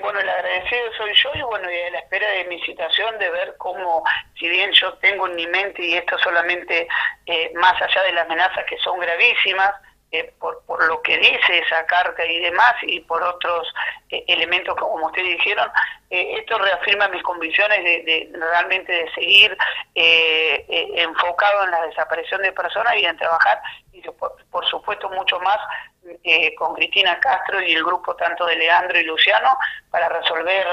bueno, 0.00 0.20
el 0.20 0.28
agradecido 0.28 0.82
soy 0.96 1.10
yo 1.14 1.30
y 1.34 1.42
bueno, 1.42 1.68
y 1.68 1.74
a 1.74 1.90
la 1.90 1.98
espera 1.98 2.30
de 2.30 2.44
mi 2.44 2.60
situación 2.60 3.18
de 3.18 3.28
ver 3.28 3.54
cómo, 3.58 4.04
si 4.38 4.48
bien 4.48 4.70
yo 4.70 4.94
tengo 4.98 5.26
en 5.26 5.34
mi 5.34 5.48
mente 5.48 5.84
y 5.84 5.94
esto 5.94 6.16
solamente 6.18 6.86
más 7.54 7.74
allá 7.74 8.02
de 8.06 8.12
las 8.12 8.26
amenazas 8.26 8.64
que 8.68 8.78
son 8.78 9.00
gravísimas, 9.00 9.72
eh, 10.18 10.32
por, 10.38 10.62
por, 10.66 10.84
lo 10.86 11.02
que 11.02 11.18
dice 11.18 11.58
esa 11.58 11.84
carta 11.86 12.24
y 12.24 12.40
demás, 12.40 12.74
y 12.82 13.00
por 13.00 13.22
otros 13.22 13.72
eh, 14.10 14.24
elementos 14.28 14.74
como 14.76 15.06
ustedes 15.06 15.36
dijeron, 15.36 15.70
eh, 16.10 16.38
esto 16.38 16.58
reafirma 16.58 17.08
mis 17.08 17.22
convicciones 17.22 17.82
de, 17.84 18.30
realmente 18.32 18.92
de 18.92 19.10
seguir 19.12 19.56
enfocado 19.94 21.64
en 21.64 21.70
la 21.70 21.86
desaparición 21.86 22.42
de 22.42 22.52
personas 22.52 22.96
y 22.96 23.04
en 23.04 23.16
trabajar, 23.16 23.60
y 23.92 24.02
por 24.56 24.64
supuesto 24.70 25.10
mucho 25.10 25.38
más 25.40 25.58
eh, 26.24 26.54
con 26.54 26.74
Cristina 26.76 27.20
Castro 27.20 27.60
y 27.60 27.74
el 27.74 27.84
grupo 27.84 28.16
tanto 28.16 28.46
de 28.46 28.56
Leandro 28.56 28.98
y 28.98 29.04
Luciano 29.04 29.54
para 29.90 30.08
resolver 30.08 30.66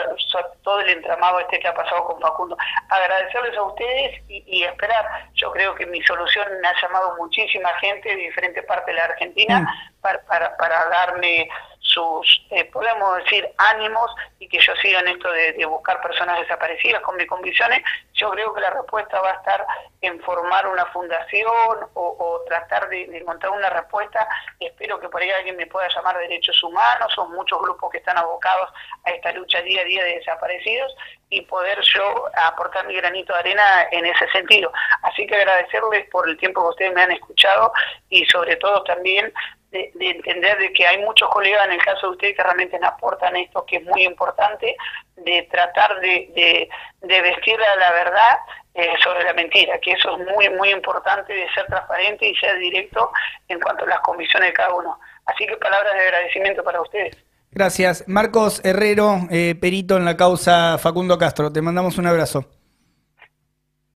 todo 0.61 0.79
el 0.79 0.89
entramado 0.89 1.41
este 1.41 1.59
que 1.59 1.67
ha 1.67 1.73
pasado 1.73 2.05
con 2.05 2.21
Facundo. 2.21 2.55
Agradecerles 2.87 3.57
a 3.57 3.63
ustedes 3.63 4.21
y, 4.29 4.63
esperar. 4.63 5.27
Yo 5.33 5.51
creo 5.51 5.75
que 5.75 5.85
mi 5.85 6.01
solución 6.03 6.47
me 6.61 6.67
ha 6.69 6.81
llamado 6.81 7.17
muchísima 7.17 7.67
gente 7.81 8.07
de 8.07 8.15
diferentes 8.15 8.63
partes 8.65 8.85
de 8.85 8.93
la 8.93 9.03
Argentina 9.03 9.59
mm. 9.59 10.01
para, 10.01 10.21
para, 10.21 10.55
para 10.55 10.85
darme 10.85 11.49
sus, 11.93 12.45
eh, 12.49 12.65
podemos 12.65 13.17
decir, 13.23 13.47
ánimos 13.57 14.09
y 14.39 14.47
que 14.47 14.59
yo 14.59 14.75
siga 14.77 14.99
en 14.99 15.09
esto 15.09 15.31
de, 15.31 15.65
buscar 15.65 16.01
personas 16.01 16.39
desaparecidas 16.39 17.01
con 17.01 17.15
mis 17.15 17.27
convicciones, 17.27 17.81
yo 18.13 18.31
creo 18.31 18.53
que 18.53 18.61
la 18.61 18.71
respuesta 18.71 19.19
va 19.21 19.31
a 19.31 19.35
estar 19.35 19.65
en 20.01 20.19
formar 20.21 20.67
una 20.67 20.85
fundación 20.87 21.51
o, 21.93 22.41
tratar 22.47 22.89
de, 22.89 23.03
encontrar 23.17 23.53
una 23.53 23.69
respuesta. 23.69 24.27
Espero 24.59 24.99
que 24.99 25.09
por 25.09 25.21
ahí 25.21 25.29
alguien 25.31 25.55
me 25.55 25.67
pueda 25.67 25.87
llamar 25.87 26.17
derechos 26.17 26.61
humanos, 26.63 27.11
son 27.13 27.31
muchos 27.31 27.61
grupos 27.61 27.91
que 27.91 27.99
están 27.99 28.17
abocados 28.17 28.69
a 29.05 29.11
esta 29.11 29.31
lucha 29.31 29.61
día 29.61 29.81
a 29.81 29.85
día 29.85 30.03
de 30.03 30.15
desaparecidos 30.15 30.95
y 31.29 31.41
poder 31.41 31.79
yo 31.81 32.25
aportar 32.35 32.85
mi 32.87 32.95
granito 32.95 33.33
de 33.33 33.39
arena 33.39 33.63
en 33.91 34.05
ese 34.05 34.27
sentido. 34.31 34.71
Así 35.03 35.25
que 35.25 35.35
agradecerles 35.35 36.09
por 36.09 36.27
el 36.27 36.37
tiempo 36.37 36.61
que 36.61 36.69
ustedes 36.69 36.93
me 36.93 37.03
han 37.03 37.11
escuchado 37.11 37.71
y 38.09 38.25
sobre 38.25 38.55
todo 38.57 38.83
también 38.83 39.33
de, 39.73 40.09
entender 40.09 40.57
de 40.59 40.71
que 40.71 40.85
hay 40.85 40.99
muchos 40.99 41.27
colegas 41.29 41.65
en 41.65 41.73
el 41.73 41.81
caso 41.81 42.07
de 42.07 42.13
ustedes 42.13 42.35
que 42.35 42.43
realmente 42.43 42.79
nos 42.79 42.91
aportan 42.91 43.35
esto 43.35 43.65
que 43.65 43.77
es 43.77 43.83
muy 43.83 44.03
importante, 44.03 44.75
de 45.17 45.47
tratar 45.51 45.99
de, 45.99 46.69
de, 47.01 47.21
vestir 47.21 47.59
a 47.61 47.75
la 47.77 47.91
verdad 47.91 48.39
eh, 48.75 48.93
sobre 49.03 49.23
la 49.23 49.33
mentira, 49.33 49.79
que 49.79 49.93
eso 49.93 50.17
es 50.17 50.27
muy, 50.33 50.49
muy 50.49 50.69
importante 50.69 51.33
de 51.33 51.47
ser 51.53 51.65
transparente 51.65 52.27
y 52.27 52.35
ser 52.35 52.57
directo 52.59 53.11
en 53.47 53.59
cuanto 53.59 53.85
a 53.85 53.87
las 53.87 53.99
comisiones 54.01 54.49
de 54.49 54.53
cada 54.53 54.73
uno. 54.73 54.99
Así 55.25 55.45
que 55.45 55.57
palabras 55.57 55.93
de 55.93 56.01
agradecimiento 56.01 56.63
para 56.63 56.81
ustedes. 56.81 57.17
Gracias. 57.51 58.03
Marcos 58.07 58.63
Herrero, 58.65 59.19
eh, 59.29 59.55
perito 59.59 59.97
en 59.97 60.05
la 60.05 60.17
causa 60.17 60.77
Facundo 60.79 61.17
Castro. 61.17 61.51
Te 61.51 61.61
mandamos 61.61 61.97
un 61.97 62.07
abrazo. 62.07 62.45